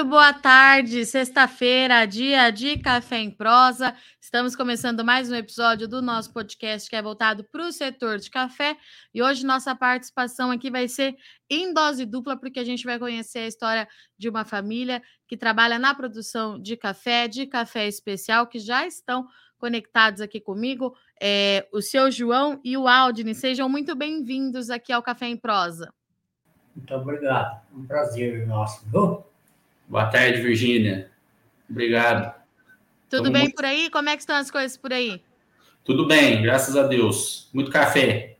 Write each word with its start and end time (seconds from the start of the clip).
Muito 0.00 0.12
boa 0.12 0.32
tarde, 0.32 1.04
sexta-feira, 1.04 2.06
dia 2.06 2.50
de 2.50 2.78
Café 2.78 3.18
em 3.18 3.30
Prosa. 3.30 3.94
Estamos 4.18 4.56
começando 4.56 5.04
mais 5.04 5.30
um 5.30 5.34
episódio 5.34 5.86
do 5.86 6.00
nosso 6.00 6.32
podcast 6.32 6.88
que 6.88 6.96
é 6.96 7.02
voltado 7.02 7.44
para 7.44 7.66
o 7.66 7.70
setor 7.70 8.16
de 8.16 8.30
café. 8.30 8.78
E 9.12 9.22
hoje 9.22 9.44
nossa 9.44 9.76
participação 9.76 10.50
aqui 10.50 10.70
vai 10.70 10.88
ser 10.88 11.16
em 11.50 11.74
dose 11.74 12.06
dupla, 12.06 12.34
porque 12.34 12.58
a 12.58 12.64
gente 12.64 12.82
vai 12.82 12.98
conhecer 12.98 13.40
a 13.40 13.46
história 13.46 13.86
de 14.16 14.26
uma 14.26 14.42
família 14.42 15.02
que 15.28 15.36
trabalha 15.36 15.78
na 15.78 15.94
produção 15.94 16.58
de 16.58 16.78
café, 16.78 17.28
de 17.28 17.46
café 17.46 17.86
especial, 17.86 18.46
que 18.46 18.58
já 18.58 18.86
estão 18.86 19.28
conectados 19.58 20.22
aqui 20.22 20.40
comigo. 20.40 20.94
É, 21.20 21.68
o 21.70 21.82
seu 21.82 22.10
João 22.10 22.58
e 22.64 22.74
o 22.74 22.88
Aldine, 22.88 23.34
sejam 23.34 23.68
muito 23.68 23.94
bem-vindos 23.94 24.70
aqui 24.70 24.94
ao 24.94 25.02
Café 25.02 25.26
em 25.26 25.36
Prosa. 25.36 25.92
Muito 26.74 26.94
obrigado, 26.94 27.60
um 27.74 27.84
prazer 27.86 28.46
nosso? 28.46 28.82
Boa 29.90 30.06
tarde, 30.06 30.40
Virgínia. 30.40 31.10
Obrigado. 31.68 32.32
Tudo 33.08 33.24
Tamo 33.24 33.32
bem 33.32 33.42
muito... 33.42 33.56
por 33.56 33.64
aí? 33.64 33.90
Como 33.90 34.08
é 34.08 34.14
que 34.14 34.22
estão 34.22 34.36
as 34.36 34.48
coisas 34.48 34.76
por 34.76 34.92
aí? 34.92 35.20
Tudo 35.84 36.06
bem, 36.06 36.40
graças 36.42 36.76
a 36.76 36.84
Deus. 36.84 37.50
Muito 37.52 37.72
café. 37.72 38.36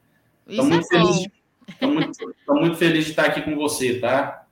Estou 0.46 0.64
muito, 0.64 0.86
é 0.86 0.88
feliz, 0.88 1.28
muito, 1.82 2.34
muito 2.48 2.76
feliz 2.76 3.04
de 3.06 3.10
estar 3.10 3.24
aqui 3.24 3.42
com 3.42 3.56
você, 3.56 3.98
tá? 3.98 4.46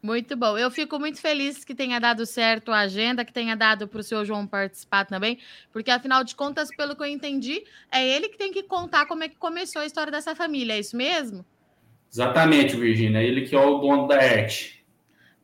Muito 0.00 0.36
bom. 0.36 0.56
Eu 0.56 0.70
fico 0.70 0.96
muito 1.00 1.20
feliz 1.20 1.64
que 1.64 1.74
tenha 1.74 1.98
dado 1.98 2.24
certo 2.24 2.70
a 2.70 2.78
agenda, 2.78 3.24
que 3.24 3.32
tenha 3.32 3.56
dado 3.56 3.88
para 3.88 3.98
o 3.98 4.04
seu 4.04 4.24
João 4.24 4.46
participar 4.46 5.06
também, 5.06 5.40
porque 5.72 5.90
afinal 5.90 6.22
de 6.22 6.36
contas, 6.36 6.68
pelo 6.76 6.94
que 6.94 7.02
eu 7.02 7.06
entendi, 7.06 7.64
é 7.90 8.06
ele 8.06 8.28
que 8.28 8.38
tem 8.38 8.52
que 8.52 8.62
contar 8.62 9.06
como 9.06 9.24
é 9.24 9.28
que 9.28 9.36
começou 9.36 9.82
a 9.82 9.86
história 9.86 10.12
dessa 10.12 10.36
família, 10.36 10.74
é 10.74 10.78
isso 10.78 10.96
mesmo? 10.96 11.44
Exatamente, 12.12 12.76
Virgínia. 12.76 13.20
Ele 13.20 13.42
que 13.42 13.56
é 13.56 13.60
o 13.60 13.78
dono 13.78 14.06
da 14.06 14.18
arte. 14.18 14.77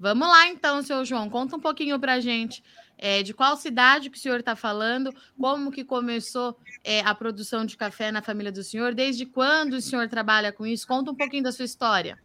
Vamos 0.04 0.28
lá 0.28 0.48
então, 0.48 0.82
seu 0.82 1.02
João, 1.02 1.30
conta 1.30 1.56
um 1.56 1.60
pouquinho 1.60 1.98
para 1.98 2.12
a 2.12 2.20
gente 2.20 2.62
é, 2.98 3.22
de 3.22 3.32
qual 3.32 3.56
cidade 3.56 4.10
que 4.10 4.18
o 4.18 4.20
senhor 4.20 4.40
está 4.40 4.54
falando, 4.54 5.10
como 5.40 5.72
que 5.72 5.82
começou 5.82 6.58
é, 6.84 7.00
a 7.00 7.14
produção 7.14 7.64
de 7.64 7.74
café 7.74 8.12
na 8.12 8.20
família 8.20 8.52
do 8.52 8.62
senhor, 8.62 8.94
desde 8.94 9.24
quando 9.24 9.72
o 9.72 9.80
senhor 9.80 10.06
trabalha 10.06 10.52
com 10.52 10.66
isso, 10.66 10.86
conta 10.86 11.10
um 11.10 11.14
pouquinho 11.14 11.42
da 11.42 11.50
sua 11.50 11.64
história. 11.64 12.18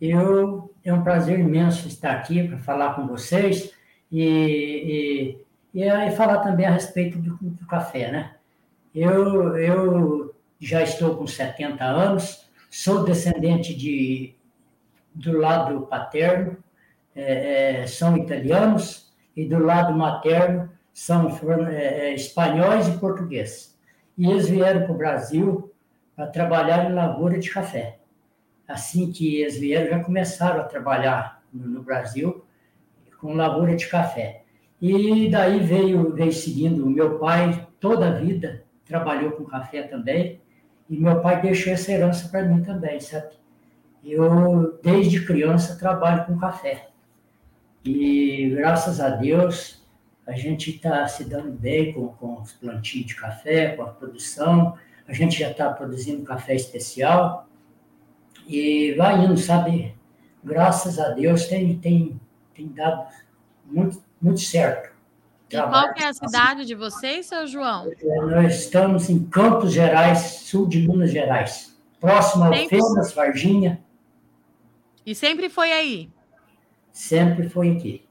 Eu, 0.00 0.72
é 0.84 0.94
um 0.94 1.02
prazer 1.02 1.40
imenso 1.40 1.88
estar 1.88 2.12
aqui 2.12 2.46
para 2.46 2.58
falar 2.58 2.94
com 2.94 3.08
vocês 3.08 3.72
e, 4.12 5.36
e, 5.74 5.82
e, 5.82 6.10
falar 6.12 6.38
também 6.38 6.64
a 6.64 6.70
respeito 6.70 7.18
do, 7.18 7.36
do 7.40 7.66
café, 7.66 8.12
né? 8.12 8.36
Eu, 8.94 9.56
eu 9.56 10.32
já 10.60 10.80
estou 10.80 11.16
com 11.16 11.26
70 11.26 11.84
anos, 11.84 12.48
sou 12.70 13.02
descendente 13.02 13.74
de 13.74 14.37
do 15.18 15.36
lado 15.36 15.82
paterno 15.86 16.56
é, 17.14 17.80
é, 17.82 17.86
são 17.86 18.16
italianos 18.16 19.12
e 19.36 19.44
do 19.44 19.58
lado 19.58 19.92
materno 19.92 20.70
são 20.92 21.28
é, 21.68 22.10
é, 22.10 22.14
espanhóis 22.14 22.86
e 22.86 22.98
portugueses. 22.98 23.76
E 24.16 24.30
eles 24.30 24.48
vieram 24.48 24.84
para 24.84 24.92
o 24.92 24.98
Brasil 24.98 25.72
para 26.14 26.28
trabalhar 26.28 26.88
em 26.88 26.94
lavoura 26.94 27.38
de 27.38 27.50
café. 27.50 27.98
Assim 28.66 29.10
que 29.10 29.40
eles 29.40 29.58
vieram, 29.58 29.90
já 29.90 30.04
começaram 30.04 30.60
a 30.60 30.64
trabalhar 30.64 31.42
no, 31.52 31.66
no 31.66 31.82
Brasil 31.82 32.44
com 33.20 33.34
lavoura 33.34 33.74
de 33.74 33.88
café. 33.88 34.44
E 34.80 35.28
daí 35.28 35.58
veio, 35.58 36.14
veio 36.14 36.32
seguindo 36.32 36.86
meu 36.86 37.18
pai, 37.18 37.66
toda 37.80 38.08
a 38.08 38.12
vida 38.12 38.64
trabalhou 38.84 39.32
com 39.32 39.44
café 39.44 39.82
também, 39.82 40.40
e 40.88 40.96
meu 40.96 41.20
pai 41.20 41.42
deixou 41.42 41.72
essa 41.72 41.90
herança 41.90 42.28
para 42.28 42.44
mim 42.44 42.62
também, 42.62 43.00
sabe? 43.00 43.38
Eu, 44.04 44.78
desde 44.82 45.24
criança, 45.24 45.78
trabalho 45.78 46.24
com 46.26 46.38
café. 46.38 46.88
E, 47.84 48.50
graças 48.56 49.00
a 49.00 49.08
Deus, 49.10 49.82
a 50.26 50.32
gente 50.32 50.70
está 50.70 51.06
se 51.08 51.24
dando 51.24 51.52
bem 51.52 51.92
com, 51.92 52.08
com 52.08 52.40
os 52.40 52.52
plantios 52.52 53.06
de 53.06 53.14
café, 53.16 53.76
com 53.76 53.82
a 53.82 53.88
produção. 53.88 54.76
A 55.06 55.12
gente 55.12 55.38
já 55.38 55.50
está 55.50 55.72
produzindo 55.72 56.22
café 56.22 56.54
especial. 56.54 57.48
E 58.46 58.94
vai 58.94 59.24
indo, 59.24 59.36
sabe? 59.36 59.94
Graças 60.42 60.98
a 60.98 61.10
Deus, 61.10 61.46
tem, 61.46 61.78
tem, 61.78 62.20
tem 62.54 62.68
dado 62.68 63.06
muito, 63.64 64.02
muito 64.20 64.40
certo. 64.40 64.90
E 65.50 65.56
qual 65.56 65.94
que 65.94 66.02
é 66.02 66.08
a 66.08 66.12
cidade 66.12 66.66
de 66.66 66.74
vocês, 66.74 67.26
seu 67.26 67.46
João? 67.46 67.90
Nós 68.30 68.60
estamos 68.60 69.08
em 69.08 69.24
Campos 69.24 69.72
Gerais, 69.72 70.18
sul 70.18 70.68
de 70.68 70.86
Minas 70.86 71.10
Gerais. 71.10 71.74
Próximo 71.98 72.44
ao 72.44 72.52
Fendas, 72.52 73.12
Varginha. 73.12 73.82
E 75.08 75.14
sempre 75.14 75.48
foi 75.48 75.72
aí? 75.72 76.12
Sempre 76.92 77.48
foi 77.48 77.70
aqui. 77.70 78.06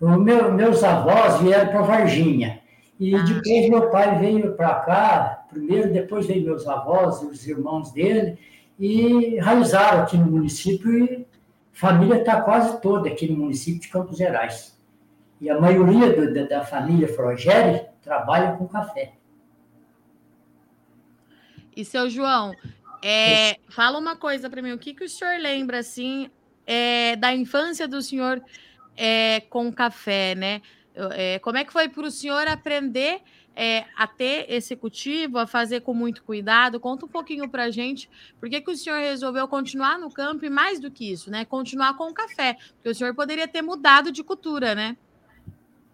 Meu, 0.00 0.52
meus 0.52 0.82
avós 0.82 1.40
vieram 1.40 1.70
para 1.70 1.82
Varginha. 1.82 2.60
E 2.98 3.14
ah. 3.14 3.22
depois 3.22 3.70
meu 3.70 3.90
pai 3.90 4.18
veio 4.18 4.56
para 4.56 4.74
cá, 4.80 5.46
primeiro, 5.48 5.92
depois 5.92 6.26
veio 6.26 6.44
meus 6.44 6.66
avós, 6.66 7.22
os 7.22 7.46
irmãos 7.46 7.92
dele, 7.92 8.36
e 8.76 9.38
raizaram 9.38 10.02
aqui 10.02 10.18
no 10.18 10.26
município. 10.26 10.98
E 10.98 11.14
a 11.14 11.24
família 11.72 12.16
está 12.16 12.40
quase 12.40 12.80
toda 12.80 13.08
aqui 13.08 13.30
no 13.30 13.36
município 13.44 13.80
de 13.80 13.88
Campos 13.88 14.18
Gerais. 14.18 14.76
E 15.40 15.48
a 15.48 15.60
maioria 15.60 16.12
do, 16.12 16.34
da, 16.34 16.42
da 16.42 16.64
família 16.64 17.06
Frogeri 17.06 17.86
trabalha 18.02 18.56
com 18.56 18.66
café. 18.66 19.12
E 21.76 21.84
seu 21.84 22.10
João, 22.10 22.52
é, 23.08 23.58
fala 23.68 23.98
uma 23.98 24.16
coisa 24.16 24.50
para 24.50 24.60
mim, 24.60 24.72
o 24.72 24.78
que, 24.78 24.92
que 24.92 25.04
o 25.04 25.08
senhor 25.08 25.38
lembra 25.38 25.78
assim 25.78 26.28
é, 26.66 27.14
da 27.14 27.32
infância 27.32 27.86
do 27.86 28.02
senhor 28.02 28.42
é, 28.96 29.42
com 29.48 29.72
café, 29.72 30.34
né? 30.34 30.60
É, 31.12 31.38
como 31.38 31.56
é 31.56 31.64
que 31.64 31.72
foi 31.72 31.88
para 31.88 32.04
o 32.04 32.10
senhor 32.10 32.48
aprender 32.48 33.20
é, 33.54 33.84
a 33.96 34.08
ter 34.08 34.46
esse 34.48 34.74
cultivo, 34.74 35.38
a 35.38 35.46
fazer 35.46 35.82
com 35.82 35.94
muito 35.94 36.24
cuidado? 36.24 36.80
Conta 36.80 37.06
um 37.06 37.08
pouquinho 37.08 37.48
para 37.48 37.70
gente, 37.70 38.10
por 38.40 38.50
que, 38.50 38.60
que 38.60 38.70
o 38.72 38.76
senhor 38.76 38.98
resolveu 38.98 39.46
continuar 39.46 40.00
no 40.00 40.10
campo 40.10 40.44
e 40.44 40.50
mais 40.50 40.80
do 40.80 40.90
que 40.90 41.12
isso, 41.12 41.30
né? 41.30 41.44
Continuar 41.44 41.96
com 41.96 42.10
o 42.10 42.14
café, 42.14 42.56
porque 42.74 42.88
o 42.88 42.94
senhor 42.94 43.14
poderia 43.14 43.46
ter 43.46 43.62
mudado 43.62 44.10
de 44.10 44.24
cultura, 44.24 44.74
né? 44.74 44.96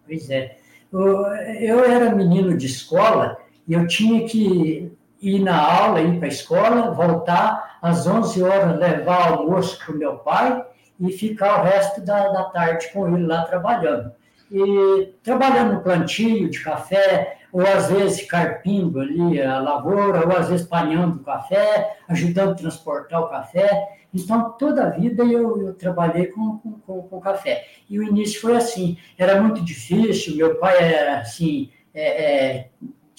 Pois 0.07 0.31
é. 0.31 0.57
Eu 0.91 1.83
era 1.83 2.15
menino 2.15 2.57
de 2.57 2.65
escola 2.65 3.37
e 3.67 3.73
eu 3.73 3.85
tinha 3.85 4.27
que 4.27 4.91
ir 5.23 5.39
na 5.39 5.57
aula, 5.57 6.01
ir 6.01 6.19
para 6.19 6.27
a 6.27 6.31
escola, 6.31 6.91
voltar 6.91 7.77
às 7.81 8.05
11 8.05 8.43
horas, 8.43 8.77
levar 8.77 9.31
almoço 9.31 9.79
para 9.79 9.95
o 9.95 9.97
meu 9.97 10.17
pai 10.17 10.63
e 10.99 11.11
ficar 11.13 11.61
o 11.61 11.63
resto 11.63 12.01
da, 12.01 12.27
da 12.27 12.43
tarde 12.45 12.89
com 12.91 13.07
ele 13.07 13.25
lá 13.25 13.43
trabalhando. 13.43 14.11
E 14.51 15.13
trabalhando 15.23 15.75
no 15.75 15.81
plantio 15.81 16.49
de 16.49 16.59
café, 16.59 17.37
ou 17.51 17.61
às 17.61 17.89
vezes 17.89 18.25
carpindo 18.25 18.99
ali 18.99 19.41
a 19.41 19.59
lavoura, 19.59 20.27
ou 20.27 20.37
às 20.37 20.49
vezes 20.49 20.67
panhando 20.67 21.17
o 21.17 21.23
café, 21.23 21.97
ajudando 22.09 22.51
a 22.51 22.55
transportar 22.55 23.21
o 23.21 23.29
café. 23.29 23.89
Então, 24.13 24.51
toda 24.51 24.85
a 24.85 24.89
vida 24.89 25.23
eu, 25.23 25.67
eu 25.67 25.73
trabalhei 25.73 26.27
com, 26.27 26.57
com, 26.85 27.01
com, 27.03 27.21
café. 27.21 27.65
E 27.89 27.97
o 27.97 28.03
início 28.03 28.41
foi 28.41 28.55
assim, 28.55 28.97
era 29.17 29.41
muito 29.41 29.61
difícil, 29.63 30.35
meu 30.35 30.55
pai 30.55 30.77
era 30.77 31.19
assim, 31.19 31.71
é, 31.93 32.23
é, 32.23 32.69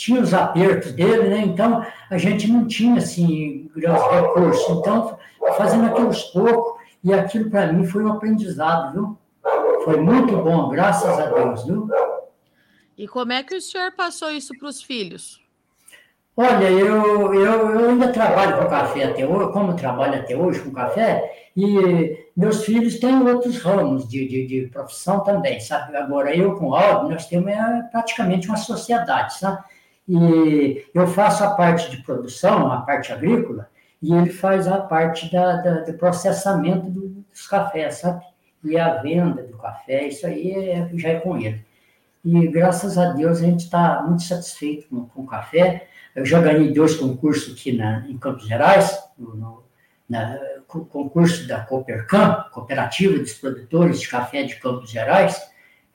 tinha 0.05 0.21
os 0.21 0.35
apertos 0.35 0.93
dele, 0.93 1.29
né? 1.29 1.39
Então 1.39 1.85
a 2.11 2.19
gente 2.19 2.47
não 2.51 2.67
tinha 2.67 2.99
assim 2.99 3.71
grandes 3.75 4.05
recursos. 4.11 4.79
Então, 4.79 5.19
fazendo 5.57 5.87
aquilo 5.87 6.09
aos 6.09 6.25
poucos, 6.25 6.83
e 7.03 7.13
aquilo 7.13 7.51
para 7.51 7.73
mim 7.73 7.87
foi 7.87 8.05
um 8.05 8.13
aprendizado, 8.13 8.93
viu? 8.93 9.19
Foi 9.85 10.01
muito 10.01 10.37
bom, 10.37 10.69
graças 10.69 11.19
a 11.19 11.27
Deus, 11.27 11.65
viu? 11.65 11.89
E 12.97 13.09
como 13.09 13.33
é 13.33 13.43
que 13.43 13.57
o 13.57 13.61
senhor 13.61 13.93
passou 13.93 14.31
isso 14.31 14.57
para 14.59 14.69
os 14.69 14.83
filhos? 14.83 15.43
Olha, 16.37 16.71
eu, 16.71 17.33
eu, 17.35 17.71
eu 17.71 17.91
ainda 17.91 18.09
trabalho 18.09 18.59
com 18.59 18.69
café 18.69 19.05
até 19.05 19.27
hoje, 19.27 19.53
como 19.53 19.77
trabalho 19.77 20.19
até 20.19 20.37
hoje 20.37 20.61
com 20.61 20.73
café, 20.73 21.49
e 21.57 22.27
meus 22.37 22.65
filhos 22.65 22.99
têm 22.99 23.23
outros 23.23 23.59
ramos 23.59 24.09
de, 24.09 24.27
de, 24.27 24.47
de 24.47 24.67
profissão 24.69 25.21
também, 25.21 25.61
sabe? 25.61 25.97
Agora, 25.97 26.35
eu 26.35 26.57
com 26.57 26.71
o 26.71 26.75
Aldo, 26.75 27.11
nós 27.11 27.27
temos 27.27 27.53
é, 27.53 27.83
praticamente 27.93 28.49
uma 28.49 28.57
sociedade, 28.57 29.39
sabe? 29.39 29.63
E 30.09 30.85
eu 30.95 31.07
faço 31.07 31.43
a 31.45 31.51
parte 31.51 31.91
de 31.91 32.03
produção, 32.03 32.71
a 32.71 32.83
parte 32.83 33.13
agrícola, 33.13 33.69
e 34.03 34.13
ele 34.13 34.31
faz 34.31 34.69
a 34.69 34.79
parte 34.81 35.33
da, 35.33 35.57
da 35.57 35.81
do 35.81 35.95
processamento 35.95 36.91
dos 36.91 37.47
cafés, 37.47 37.97
sabe? 37.97 38.25
E 38.63 38.79
a 38.79 39.01
venda 39.01 39.43
do 39.43 39.57
café, 39.57 40.07
isso 40.09 40.27
aí 40.27 40.53
é, 40.53 40.91
já 40.95 41.11
é 41.11 41.21
com 41.21 41.39
ele. 41.39 41.65
E 42.25 42.47
graças 42.49 42.97
a 42.97 43.13
Deus 43.13 43.39
a 43.39 43.47
gente 43.47 43.65
está 43.65 44.03
muito 44.03 44.23
satisfeito 44.23 44.89
com, 44.89 45.07
com, 45.07 45.23
o 45.23 45.27
café. 45.27 45.89
Eu 46.15 46.25
já 46.25 46.41
ganhei 46.41 46.73
dois 46.73 46.97
concursos 46.97 47.53
aqui 47.53 47.73
na, 47.73 48.07
em 48.09 48.17
Campos 48.17 48.47
Gerais, 48.47 48.99
no, 49.19 49.37
no 49.37 49.65
na, 50.09 50.39
concurso 50.67 51.47
da 51.47 51.61
Coopercam, 51.61 52.45
Cooperativa 52.53 53.19
dos 53.19 53.35
Produtores 53.35 54.01
de 54.01 54.09
Café 54.09 54.43
de 54.43 54.57
Campos 54.57 54.91
Gerais. 54.91 55.41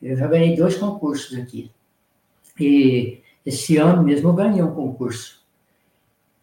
Eu 0.02 0.16
já 0.16 0.28
ganhei 0.28 0.56
dois 0.56 0.78
concursos 0.78 1.38
aqui. 1.38 1.72
E 2.60 3.22
esse 3.46 3.78
ano 3.78 4.04
mesmo 4.04 4.30
eu 4.30 4.34
ganhei 4.34 4.62
um 4.62 4.74
concurso. 4.74 5.40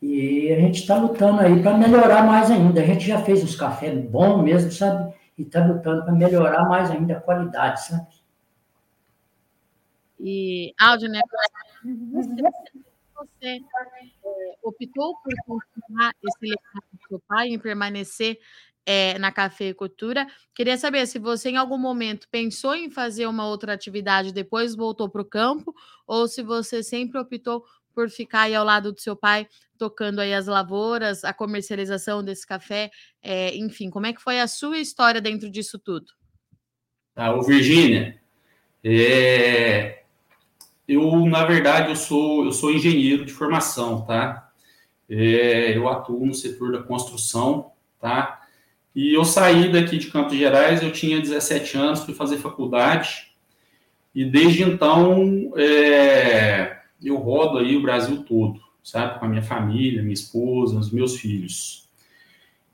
E 0.00 0.52
a 0.52 0.60
gente 0.60 0.80
está 0.80 0.96
lutando 0.96 1.40
aí 1.40 1.62
para 1.62 1.76
melhorar 1.76 2.26
mais 2.26 2.50
ainda. 2.50 2.80
A 2.80 2.86
gente 2.86 3.06
já 3.06 3.20
fez 3.22 3.42
uns 3.42 3.56
cafés 3.56 3.98
bons 4.08 4.42
mesmo, 4.42 4.70
sabe? 4.70 5.14
e 5.38 5.42
está 5.42 5.64
lutando 5.64 6.04
para 6.04 6.12
melhorar 6.12 6.64
mais 6.68 6.90
ainda 6.90 7.18
a 7.18 7.20
qualidade, 7.20 7.86
sabe? 7.86 8.06
E, 10.18 10.72
Áudio, 10.78 11.10
né? 11.10 11.20
Você, 13.14 13.60
é, 14.24 14.56
optou 14.62 15.16
por 15.22 15.32
continuar 15.46 16.12
esse 16.22 16.38
legado 16.40 16.84
do 16.92 17.08
seu 17.08 17.20
pai, 17.28 17.48
em 17.48 17.58
permanecer 17.58 18.38
é, 18.86 19.18
na 19.18 19.32
cafeicultura. 19.32 20.26
Queria 20.54 20.78
saber 20.78 21.06
se 21.06 21.18
você, 21.18 21.50
em 21.50 21.56
algum 21.56 21.76
momento, 21.76 22.28
pensou 22.30 22.76
em 22.76 22.88
fazer 22.88 23.26
uma 23.26 23.46
outra 23.46 23.72
atividade, 23.72 24.32
depois 24.32 24.76
voltou 24.76 25.08
para 25.10 25.20
o 25.20 25.24
campo, 25.24 25.74
ou 26.06 26.28
se 26.28 26.42
você 26.42 26.82
sempre 26.82 27.18
optou 27.18 27.64
por 27.92 28.08
ficar 28.08 28.42
aí 28.42 28.54
ao 28.54 28.64
lado 28.64 28.92
do 28.92 29.00
seu 29.00 29.16
pai, 29.16 29.48
tocando 29.76 30.20
aí 30.20 30.32
as 30.32 30.46
lavouras, 30.46 31.24
a 31.24 31.32
comercialização 31.32 32.22
desse 32.22 32.46
café, 32.46 32.90
é, 33.22 33.56
enfim, 33.56 33.90
como 33.90 34.06
é 34.06 34.12
que 34.12 34.22
foi 34.22 34.38
a 34.38 34.46
sua 34.46 34.78
história 34.78 35.20
dentro 35.20 35.50
disso 35.50 35.78
tudo? 35.78 36.06
Ah, 37.14 37.34
o 37.34 37.42
Virgínia, 37.42 38.20
é... 38.84 40.02
eu, 40.86 41.24
na 41.26 41.44
verdade, 41.44 41.88
eu 41.88 41.96
sou, 41.96 42.44
eu 42.44 42.52
sou 42.52 42.70
engenheiro 42.70 43.24
de 43.24 43.32
formação, 43.32 44.04
tá? 44.04 44.52
É, 45.08 45.76
eu 45.76 45.88
atuo 45.88 46.26
no 46.26 46.34
setor 46.34 46.72
da 46.72 46.82
construção, 46.82 47.72
tá? 47.98 48.45
E 48.96 49.14
eu 49.14 49.24
saí 49.24 49.70
daqui 49.70 49.98
de 49.98 50.10
Campos 50.10 50.36
Gerais, 50.36 50.82
eu 50.82 50.90
tinha 50.90 51.20
17 51.20 51.76
anos, 51.76 52.02
fui 52.02 52.14
fazer 52.14 52.38
faculdade, 52.38 53.30
e 54.14 54.24
desde 54.24 54.62
então, 54.64 55.52
é 55.56 56.76
eu 57.02 57.16
rodo 57.16 57.58
aí 57.58 57.76
o 57.76 57.82
Brasil 57.82 58.22
todo, 58.22 58.60
sabe? 58.82 59.18
Com 59.18 59.26
a 59.26 59.28
minha 59.28 59.42
família, 59.42 60.02
minha 60.02 60.14
esposa, 60.14 60.78
os 60.78 60.90
meus 60.90 61.16
filhos. 61.16 61.86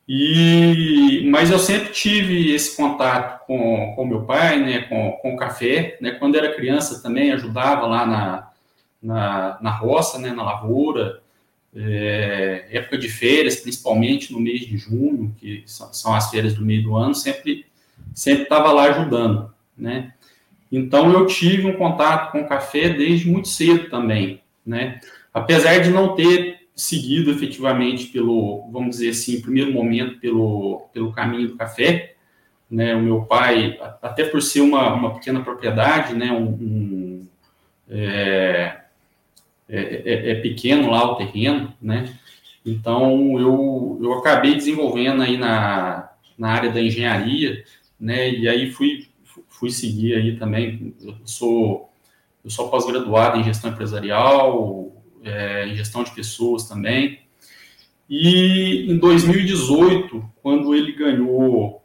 E, 0.09 1.29
mas 1.31 1.51
eu 1.51 1.59
sempre 1.59 1.93
tive 1.93 2.53
esse 2.53 2.77
contato 2.77 3.47
com, 3.47 3.93
com 3.95 4.07
meu 4.07 4.25
pai, 4.25 4.61
né, 4.61 4.83
com, 4.83 5.13
com 5.23 5.35
o 5.35 5.37
café, 5.37 5.97
né, 6.01 6.13
quando 6.13 6.37
era 6.37 6.55
criança 6.55 7.03
também 7.03 7.33
ajudava 7.33 7.87
lá 7.87 8.07
na, 8.07 8.51
na, 9.03 9.59
na 9.61 9.71
roça, 9.71 10.19
né, 10.19 10.31
na 10.33 10.43
lavoura, 10.43 11.22
é, 11.75 12.67
época 12.71 12.99
de 12.99 13.09
férias, 13.09 13.57
principalmente 13.57 14.33
no 14.33 14.41
mês 14.41 14.61
de 14.61 14.77
junho, 14.77 15.35
que 15.39 15.63
são, 15.67 16.15
as 16.15 16.31
férias 16.31 16.55
do 16.55 16.65
meio 16.65 16.83
do 16.83 16.97
ano, 16.97 17.15
sempre 17.15 17.67
sempre 18.15 18.43
estava 18.43 18.73
lá 18.73 18.85
ajudando, 18.85 19.53
né? 19.77 20.13
Então, 20.71 21.11
eu 21.13 21.27
tive 21.27 21.67
um 21.67 21.77
contato 21.77 22.33
com 22.33 22.41
o 22.41 22.49
café 22.49 22.89
desde 22.91 23.31
muito 23.31 23.49
cedo 23.49 23.89
também, 23.89 24.41
né? 24.65 25.01
Apesar 25.33 25.79
de 25.79 25.91
não 25.91 26.15
ter 26.15 26.69
seguido 26.75 27.31
efetivamente 27.31 28.07
pelo, 28.07 28.69
vamos 28.71 28.97
dizer 28.97 29.11
assim, 29.11 29.41
primeiro 29.41 29.73
momento 29.73 30.19
pelo, 30.19 30.89
pelo 30.93 31.13
caminho 31.13 31.49
do 31.49 31.57
café, 31.57 32.15
né? 32.71 32.95
O 32.95 33.01
meu 33.01 33.23
pai, 33.23 33.79
até 34.03 34.25
por 34.25 34.43
ser 34.43 34.61
uma, 34.61 34.93
uma 34.93 35.15
pequena 35.15 35.41
propriedade, 35.43 36.15
né? 36.15 36.33
Um, 36.33 36.49
um 36.49 37.27
é, 37.89 38.82
é, 39.69 39.81
é, 39.81 40.31
é, 40.31 40.35
pequeno 40.37 40.91
lá 40.91 41.11
o 41.11 41.17
terreno, 41.17 41.73
né? 41.81 42.13
Então, 42.65 43.39
eu, 43.41 43.99
eu 44.03 44.15
acabei 44.15 44.55
desenvolvendo 44.55 45.23
aí 45.23 45.37
na, 45.37 46.11
na 46.39 46.51
área 46.51 46.71
da 46.71 46.81
engenharia, 46.81 47.65
né? 47.99 48.31
E 48.31 48.49
aí 48.49 48.71
fui 48.71 49.13
fui 49.63 49.71
seguir 49.71 50.15
aí 50.15 50.37
também. 50.37 50.93
Eu 51.01 51.15
sou, 51.25 51.89
eu 52.45 52.51
sou 52.51 52.69
pós-graduado 52.69 53.39
em 53.39 53.45
gestão 53.45 53.71
empresarial, 53.71 54.93
é, 55.23 55.69
em 55.69 55.77
gestão 55.77 56.03
de 56.03 56.11
pessoas 56.11 56.69
também. 56.69 57.21
E 58.11 58.91
em 58.91 58.99
2018, 58.99 60.29
quando 60.43 60.75
ele 60.75 60.91
ganhou, 60.93 61.81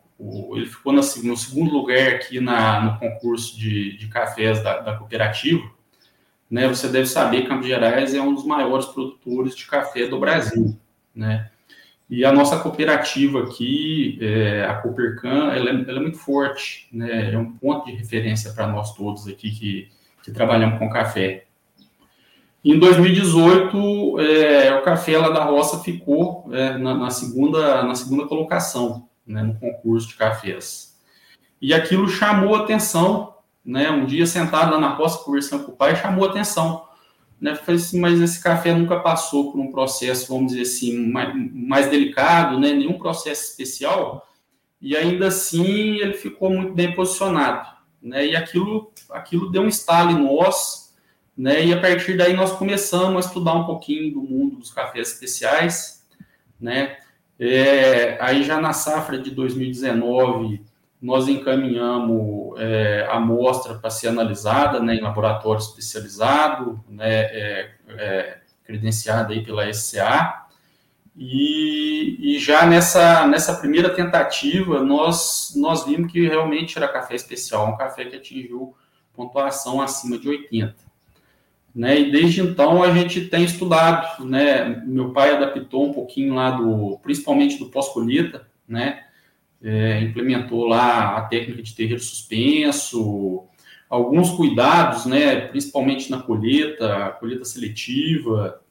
ele 0.56 0.66
ficou 0.66 0.92
no 0.92 1.04
segundo 1.04 1.72
lugar 1.72 2.16
aqui 2.16 2.40
na, 2.40 2.82
no 2.82 3.00
concurso 3.00 3.56
de, 3.56 3.96
de 3.96 4.08
cafés 4.08 4.64
da, 4.64 4.80
da 4.80 4.96
cooperativa, 4.96 5.64
né? 6.50 6.68
Você 6.68 6.88
deve 6.88 7.08
saber 7.08 7.42
que 7.42 7.48
Campos 7.48 7.68
Gerais 7.68 8.14
é 8.14 8.22
um 8.22 8.34
dos 8.34 8.46
maiores 8.46 8.86
produtores 8.86 9.56
de 9.56 9.66
café 9.66 10.08
do 10.08 10.20
Brasil, 10.20 10.78
né? 11.14 11.50
E 12.10 12.24
a 12.24 12.32
nossa 12.32 12.58
cooperativa 12.60 13.44
aqui, 13.44 14.18
é, 14.22 14.64
a 14.64 14.76
Coopercan, 14.76 15.52
ela, 15.52 15.70
é, 15.70 15.74
ela, 15.74 16.00
é, 16.00 16.02
muito 16.02 16.18
forte, 16.18 16.88
né? 16.92 17.34
É 17.34 17.38
um 17.38 17.52
ponto 17.52 17.86
de 17.86 17.92
referência 17.92 18.54
para 18.54 18.68
nós 18.68 18.94
todos 18.94 19.28
aqui 19.28 19.52
que, 19.52 19.90
que 20.24 20.32
trabalhamos 20.32 20.80
com 20.80 20.90
café. 20.90 21.44
Em 22.64 22.80
2018, 22.80 24.20
é, 24.20 24.74
o 24.76 24.82
café 24.84 25.18
lá 25.18 25.30
da 25.30 25.44
roça 25.44 25.80
ficou 25.80 26.50
é, 26.54 26.78
na, 26.78 26.96
na, 26.96 27.10
segunda, 27.10 27.84
na 27.84 27.96
segunda 27.96 28.26
colocação 28.26 29.08
né, 29.26 29.44
no 29.44 29.56
concurso 29.56 30.08
de 30.08 30.16
cafés. 30.16 30.98
E 31.62 31.74
aquilo 31.74 32.08
chamou 32.08 32.56
atenção, 32.56 33.34
né? 33.68 33.92
Um 33.92 34.08
dia 34.08 34.26
sentado 34.26 34.72
lá 34.72 34.80
na 34.80 34.96
roça 34.96 35.24
conversando 35.24 35.66
com 35.66 35.74
o 35.74 35.76
pai, 35.76 35.96
chamou 35.96 36.26
atenção 36.26 36.88
né? 37.40 37.56
Falei 37.56 37.80
assim, 37.80 38.00
mas 38.00 38.20
esse 38.20 38.42
café 38.42 38.74
nunca 38.74 39.00
passou 39.00 39.52
por 39.52 39.60
um 39.60 39.72
processo, 39.72 40.28
vamos 40.28 40.52
dizer 40.52 40.64
assim, 40.64 40.98
mais, 41.12 41.34
mais 41.54 41.90
delicado, 41.90 42.60
né? 42.60 42.74
Nenhum 42.74 42.98
processo 42.98 43.52
especial. 43.52 44.28
E 44.82 44.96
ainda 44.96 45.28
assim 45.28 45.98
ele 45.98 46.14
ficou 46.14 46.50
muito 46.50 46.74
bem 46.74 46.94
posicionado, 46.94 47.68
né? 48.02 48.26
E 48.26 48.36
aquilo, 48.36 48.92
aquilo 49.12 49.52
deu 49.52 49.62
um 49.62 49.68
estalo 49.68 50.12
em 50.12 50.24
nós, 50.24 50.96
né? 51.38 51.66
E 51.66 51.74
a 51.74 51.80
partir 51.80 52.18
daí 52.18 52.34
nós 52.34 52.52
começamos 52.54 53.26
a 53.26 53.28
estudar 53.28 53.54
um 53.54 53.66
pouquinho 53.66 54.14
do 54.14 54.22
mundo 54.22 54.58
dos 54.58 54.72
cafés 54.72 55.10
especiais, 55.14 56.06
né? 56.60 56.98
É, 57.40 58.18
aí 58.20 58.44
já 58.44 58.60
na 58.60 58.74
safra 58.74 59.18
de 59.20 59.30
2019 59.30 60.66
nós 61.02 61.28
encaminhamos 61.28 62.60
é, 62.60 63.08
a 63.10 63.18
amostra 63.18 63.76
para 63.76 63.90
ser 63.90 64.08
analisada 64.08 64.80
né, 64.80 64.96
em 64.96 65.02
laboratório 65.02 65.62
especializado, 65.62 66.84
né, 66.90 67.22
é, 67.22 67.72
é, 67.90 68.38
credenciada 68.64 69.34
aí 69.34 69.44
pela 69.44 69.72
SCA, 69.72 70.46
e, 71.16 72.18
e, 72.20 72.40
já 72.40 72.66
nessa, 72.66 73.26
nessa 73.26 73.56
primeira 73.56 73.90
tentativa 73.90 74.84
nós, 74.84 75.54
nós 75.56 75.84
vimos 75.84 76.12
que 76.12 76.28
realmente 76.28 76.78
era 76.78 76.88
café 76.88 77.16
especial, 77.16 77.70
um 77.70 77.78
café 77.78 78.06
que 78.06 78.16
atingiu 78.16 78.76
pontuação 79.14 79.82
acima 79.82 80.18
de 80.20 80.30
80. 80.30 80.76
Né, 81.74 82.00
e 82.00 82.12
desde 82.12 82.42
então 82.42 82.82
a 82.82 82.92
gente 82.92 83.28
tem 83.28 83.44
estudado, 83.44 84.26
né, 84.26 84.82
meu 84.86 85.12
pai 85.12 85.36
adaptou 85.36 85.88
um 85.88 85.94
pouquinho 85.94 86.34
lá 86.34 86.52
do, 86.52 86.98
principalmente 87.04 87.60
do 87.60 87.68
pós-colheita, 87.68 88.48
né, 88.68 89.07
é, 89.62 90.02
implementou 90.02 90.66
lá 90.66 91.18
a 91.18 91.22
técnica 91.22 91.62
de 91.62 91.76
terreiro 91.76 92.02
suspenso, 92.02 93.44
alguns 93.90 94.32
cuidados, 94.32 95.06
né, 95.06 95.42
principalmente 95.48 96.12
na 96.12 96.22
colheita, 96.22 97.16
colheita 97.20 97.46
seletiva, 97.46 98.62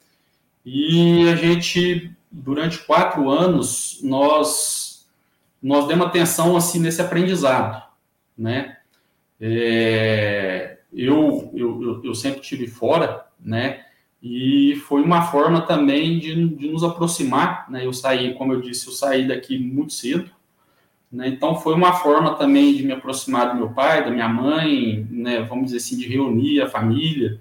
e 0.65 1.29
a 1.29 1.37
gente, 1.37 2.11
durante 2.31 2.79
quatro 2.79 3.31
anos, 3.31 4.01
nós, 4.03 5.09
nós 5.63 5.87
demos 5.87 6.07
atenção, 6.07 6.57
assim, 6.57 6.79
nesse 6.81 7.01
aprendizado, 7.01 7.83
né, 8.37 8.77
é, 9.41 10.79
eu, 10.93 11.51
eu, 11.55 12.03
eu 12.05 12.15
sempre 12.15 12.41
tive 12.41 12.67
fora, 12.67 13.27
né, 13.41 13.85
e 14.23 14.77
foi 14.87 15.03
uma 15.03 15.23
forma 15.23 15.61
também 15.63 16.19
de, 16.19 16.49
de 16.49 16.69
nos 16.69 16.83
aproximar, 16.83 17.71
né, 17.71 17.87
eu 17.87 17.93
saí, 17.93 18.35
como 18.35 18.53
eu 18.53 18.61
disse, 18.61 18.87
eu 18.87 18.93
saí 18.93 19.27
daqui 19.27 19.59
muito 19.59 19.93
cedo, 19.93 20.36
né? 21.11 21.29
Então, 21.29 21.55
foi 21.57 21.75
uma 21.75 21.95
forma 21.95 22.35
também 22.35 22.75
de 22.75 22.83
me 22.83 22.93
aproximar 22.93 23.51
do 23.51 23.57
meu 23.57 23.71
pai, 23.71 24.05
da 24.05 24.11
minha 24.11 24.29
mãe, 24.29 25.07
né? 25.11 25.41
vamos 25.43 25.67
dizer 25.67 25.79
assim, 25.79 25.97
de 25.97 26.07
reunir 26.07 26.61
a 26.61 26.69
família. 26.69 27.41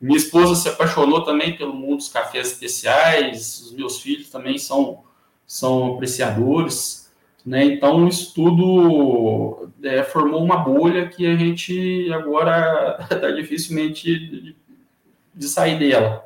Minha 0.00 0.18
esposa 0.18 0.54
se 0.54 0.68
apaixonou 0.68 1.24
também 1.24 1.56
pelo 1.56 1.74
mundo 1.74 1.96
dos 1.96 2.08
cafés 2.08 2.52
especiais, 2.52 3.60
os 3.60 3.72
meus 3.72 4.00
filhos 4.00 4.30
também 4.30 4.58
são, 4.58 5.02
são 5.46 5.94
apreciadores. 5.94 7.10
Né? 7.44 7.64
Então, 7.64 8.06
isso 8.06 8.34
tudo 8.34 9.70
é, 9.82 10.02
formou 10.02 10.44
uma 10.44 10.58
bolha 10.58 11.08
que 11.08 11.26
a 11.26 11.34
gente 11.34 12.12
agora 12.12 12.98
está 13.10 13.30
dificilmente 13.32 14.18
de, 14.18 14.56
de, 15.34 15.48
sair 15.48 15.78
dela. 15.78 16.24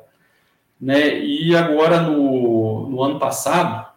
Né? 0.79 1.19
E 1.19 1.55
agora, 1.55 2.01
no, 2.01 2.89
no 2.89 3.01
ano 3.01 3.17
passado, 3.17 3.92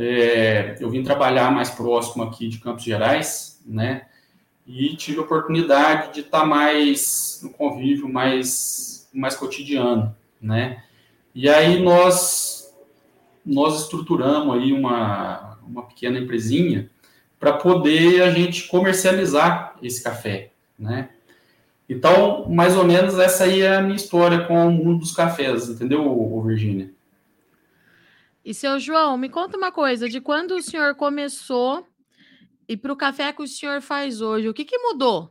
é, 0.00 0.76
eu 0.78 0.88
vim 0.88 1.02
trabalhar 1.02 1.50
mais 1.50 1.70
próximo 1.70 2.22
aqui 2.22 2.46
de 2.48 2.60
Campos 2.60 2.84
Gerais, 2.84 3.60
né? 3.66 4.06
E 4.64 4.94
tive 4.94 5.18
a 5.18 5.22
oportunidade 5.22 6.14
de 6.14 6.20
estar 6.20 6.44
mais 6.44 7.40
no 7.42 7.50
convívio 7.50 8.08
mais, 8.08 9.08
mais 9.12 9.34
cotidiano, 9.34 10.14
né? 10.40 10.84
E 11.34 11.48
aí 11.48 11.82
nós, 11.82 12.72
nós 13.44 13.82
estruturamos 13.82 14.54
aí 14.54 14.72
uma, 14.72 15.58
uma 15.66 15.82
pequena 15.82 16.18
empresinha 16.18 16.88
para 17.40 17.54
poder 17.54 18.22
a 18.22 18.30
gente 18.30 18.68
comercializar 18.68 19.76
esse 19.82 20.00
café, 20.00 20.52
né? 20.78 21.08
Então, 21.88 22.48
mais 22.48 22.76
ou 22.76 22.84
menos 22.84 23.18
essa 23.18 23.44
aí 23.44 23.62
é 23.62 23.76
a 23.76 23.82
minha 23.82 23.96
história 23.96 24.44
com 24.44 24.68
o 24.68 24.70
mundo 24.70 25.00
dos 25.00 25.12
cafés, 25.12 25.68
entendeu, 25.68 26.40
Virgínia? 26.46 26.92
E 28.48 28.54
seu 28.54 28.80
João, 28.80 29.18
me 29.18 29.28
conta 29.28 29.58
uma 29.58 29.70
coisa, 29.70 30.08
de 30.08 30.22
quando 30.22 30.52
o 30.52 30.62
senhor 30.62 30.94
começou 30.94 31.86
e 32.66 32.78
para 32.78 32.90
o 32.90 32.96
café 32.96 33.30
que 33.30 33.42
o 33.42 33.46
senhor 33.46 33.82
faz 33.82 34.22
hoje, 34.22 34.48
o 34.48 34.54
que, 34.54 34.64
que 34.64 34.78
mudou? 34.78 35.30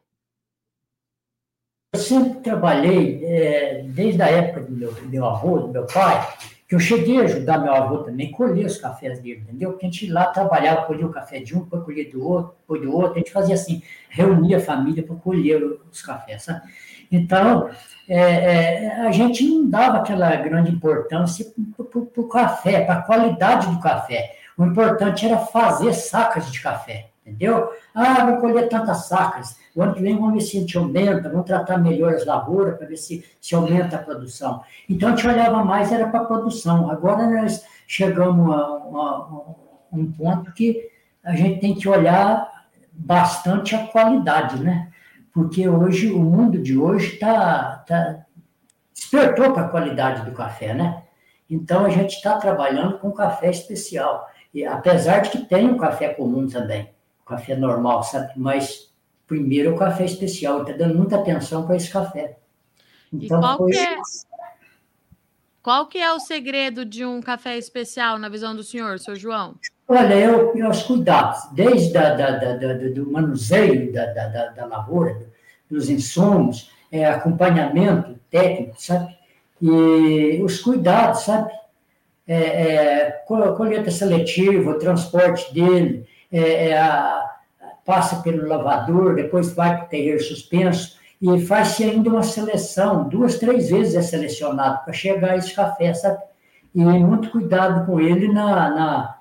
Eu 1.95 1.99
sempre 1.99 2.41
trabalhei, 2.41 3.25
é, 3.25 3.81
desde 3.87 4.21
a 4.21 4.27
época 4.27 4.61
do 4.61 4.71
meu, 4.71 4.93
meu 5.05 5.25
avô, 5.25 5.57
do 5.57 5.69
meu 5.69 5.87
pai, 5.87 6.31
que 6.69 6.75
eu 6.75 6.79
cheguei 6.79 7.19
a 7.19 7.23
ajudar 7.23 7.57
meu 7.57 7.73
avô 7.73 8.03
também 8.03 8.31
a 8.31 8.37
colher 8.37 8.67
os 8.67 8.77
cafés 8.77 9.19
dele, 9.19 9.39
entendeu? 9.39 9.71
Porque 9.71 9.87
a 9.87 9.89
gente 9.89 10.11
lá 10.11 10.27
trabalhava, 10.27 10.85
colhia 10.85 11.07
o 11.07 11.11
café 11.11 11.39
de 11.39 11.57
um, 11.57 11.63
depois 11.63 11.85
colher 11.85 12.11
do 12.11 12.23
outro, 12.23 12.55
depois 12.59 12.81
do 12.83 12.93
outro, 12.93 13.13
a 13.13 13.17
gente 13.17 13.31
fazia 13.31 13.55
assim, 13.55 13.81
reunia 14.09 14.57
a 14.57 14.61
família 14.61 15.01
para 15.01 15.15
colher 15.15 15.59
os 15.91 16.03
cafés, 16.03 16.43
sabe? 16.43 16.71
Então, 17.11 17.69
é, 18.07 18.19
é, 18.19 19.01
a 19.01 19.11
gente 19.11 19.45
não 19.47 19.69
dava 19.69 19.97
aquela 19.97 20.35
grande 20.37 20.71
importância 20.71 21.45
para 21.75 21.99
o 21.99 22.27
café, 22.27 22.81
para 22.81 22.95
a 22.95 23.01
qualidade 23.01 23.67
do 23.67 23.79
café. 23.79 24.35
O 24.57 24.65
importante 24.65 25.25
era 25.25 25.37
fazer 25.37 25.93
sacas 25.93 26.51
de 26.51 26.61
café, 26.61 27.09
entendeu? 27.25 27.69
Ah, 27.93 28.25
vou 28.25 28.37
colher 28.37 28.69
tantas 28.69 29.07
sacas. 29.07 29.57
O 29.75 29.83
ano 29.83 29.93
que 29.93 30.01
vem 30.01 30.15
vamos 30.15 30.33
ver 30.33 30.41
se 30.41 30.57
a 30.57 30.59
gente 30.61 30.77
aumenta, 30.77 31.29
vamos 31.29 31.45
tratar 31.45 31.77
melhor 31.77 32.13
as 32.13 32.25
lavouras 32.25 32.77
para 32.77 32.87
ver 32.87 32.97
se, 32.97 33.23
se 33.39 33.53
aumenta 33.53 33.97
a 33.97 33.99
produção. 33.99 34.63
Então 34.89 35.09
a 35.09 35.15
gente 35.15 35.27
olhava 35.27 35.63
mais, 35.63 35.91
era 35.91 36.07
para 36.07 36.21
a 36.21 36.25
produção. 36.25 36.89
Agora 36.89 37.29
nós 37.29 37.63
chegamos 37.85 38.53
a, 38.53 38.57
a, 38.57 38.61
a 38.61 39.57
um 39.91 40.11
ponto 40.11 40.51
que 40.53 40.89
a 41.23 41.35
gente 41.35 41.59
tem 41.59 41.75
que 41.75 41.87
olhar 41.87 42.49
bastante 42.91 43.75
a 43.75 43.85
qualidade, 43.87 44.63
né? 44.63 44.89
Porque 45.37 45.69
hoje, 45.69 46.11
o 46.11 46.17
mundo 46.17 46.57
de 46.57 46.75
hoje 46.75 47.13
está. 47.13 47.83
Tá, 47.87 48.25
despertou 48.91 49.53
para 49.53 49.67
a 49.67 49.69
qualidade 49.69 50.25
do 50.25 50.31
café, 50.31 50.73
né? 50.73 51.03
Então 51.47 51.85
a 51.85 51.89
gente 51.89 52.15
está 52.15 52.37
trabalhando 52.37 52.97
com 52.97 53.11
café 53.11 53.51
especial. 53.51 54.27
E, 54.51 54.65
apesar 54.65 55.19
de 55.19 55.29
que 55.29 55.45
tem 55.45 55.69
um 55.69 55.77
café 55.77 56.09
comum 56.09 56.47
também, 56.47 56.89
café 57.23 57.55
normal, 57.55 58.01
sabe? 58.01 58.33
Mas 58.35 58.91
primeiro 59.27 59.75
o 59.75 59.77
café 59.77 60.05
especial, 60.05 60.63
está 60.63 60.73
dando 60.73 60.95
muita 60.95 61.17
atenção 61.17 61.67
para 61.67 61.75
esse 61.75 61.91
café. 61.91 62.39
Então, 63.13 63.37
e 63.37 63.39
qual, 63.39 63.57
foi... 63.59 63.71
que 63.73 63.77
é, 63.77 63.97
qual 65.61 65.85
que 65.85 65.97
é 65.99 66.11
o 66.11 66.19
segredo 66.19 66.83
de 66.83 67.05
um 67.05 67.21
café 67.21 67.59
especial 67.59 68.17
na 68.17 68.27
visão 68.27 68.55
do 68.55 68.63
senhor, 68.63 68.97
seu 68.97 69.15
João? 69.15 69.53
Olha, 69.89 70.15
eu, 70.15 70.53
os 70.69 70.83
cuidados, 70.83 71.47
desde 71.53 71.97
a, 71.97 72.13
da, 72.13 72.31
da, 72.31 72.55
da, 72.57 72.73
do 72.73 73.09
manuseio 73.09 73.93
da, 73.93 74.05
da, 74.07 74.47
da, 74.49 74.65
lavoura, 74.65 75.17
dos 75.71 75.89
insumos, 75.89 76.69
é, 76.91 77.05
acompanhamento 77.05 78.19
técnico, 78.29 78.75
sabe? 78.77 79.15
E 79.61 80.41
os 80.43 80.59
cuidados, 80.59 81.21
sabe? 81.21 81.51
É, 82.27 82.35
é, 82.35 83.11
colheita 83.55 83.89
seletiva, 83.89 84.71
o 84.71 84.79
transporte 84.79 85.53
dele, 85.53 86.05
é, 86.29 86.69
é 86.69 86.77
a, 86.77 87.37
passa 87.85 88.17
pelo 88.17 88.45
lavador, 88.45 89.15
depois 89.15 89.53
vai 89.53 89.77
para 89.77 89.85
o 89.85 89.89
terreiro 89.89 90.21
suspenso, 90.21 90.97
e 91.21 91.39
faz-se 91.45 91.85
ainda 91.85 92.09
uma 92.09 92.23
seleção, 92.23 93.07
duas, 93.07 93.39
três 93.39 93.69
vezes 93.69 93.95
é 93.95 94.01
selecionado 94.01 94.83
para 94.83 94.91
chegar 94.91 95.31
a 95.31 95.37
esse 95.37 95.55
café, 95.55 95.93
sabe? 95.93 96.21
E 96.75 96.83
muito 96.83 97.31
cuidado 97.31 97.85
com 97.85 97.99
ele 98.01 98.27
na, 98.27 98.69
na, 98.69 99.16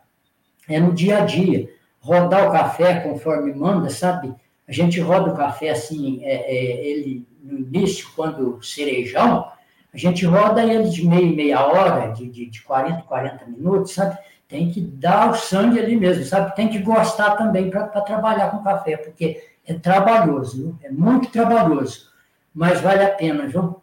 é 0.69 0.81
no 0.81 0.93
dia 0.93 1.19
a 1.19 1.25
dia. 1.25 1.69
Rodar 2.01 2.49
o 2.49 2.53
café 2.53 3.01
conforme 3.01 3.53
manda, 3.53 3.91
sabe? 3.91 4.35
A 4.69 4.73
gente 4.73 5.01
roda 5.01 5.33
o 5.33 5.37
café 5.37 5.71
assim, 5.71 6.25
é, 6.25 6.35
é, 6.35 6.87
ele 6.87 7.27
no 7.43 7.59
início, 7.59 8.09
quando 8.17 8.61
cerejão, 8.63 9.49
a 9.95 9.97
gente 9.97 10.27
roda 10.27 10.65
ele 10.65 10.89
de 10.89 11.07
meia 11.07 11.33
meia 11.33 11.67
hora, 11.67 12.13
de, 12.13 12.29
de, 12.29 12.47
de 12.47 12.63
40, 12.63 13.03
40 13.03 13.47
minutos, 13.47 13.93
sabe? 13.93 14.19
tem 14.49 14.71
que 14.71 14.81
dar 14.81 15.31
o 15.31 15.35
sangue 15.35 15.79
ali 15.79 15.97
mesmo, 15.97 16.25
sabe? 16.25 16.55
Tem 16.55 16.69
que 16.69 16.79
gostar 16.79 17.37
também 17.37 17.69
para 17.69 17.87
trabalhar 18.01 18.51
com 18.51 18.63
café, 18.63 18.97
porque 18.97 19.43
é 19.67 19.75
trabalhoso, 19.75 20.57
viu? 20.57 20.79
é 20.83 20.91
muito 20.91 21.31
trabalhoso, 21.31 22.11
mas 22.55 22.81
vale 22.81 23.05
a 23.05 23.11
pena, 23.11 23.47
viu? 23.47 23.81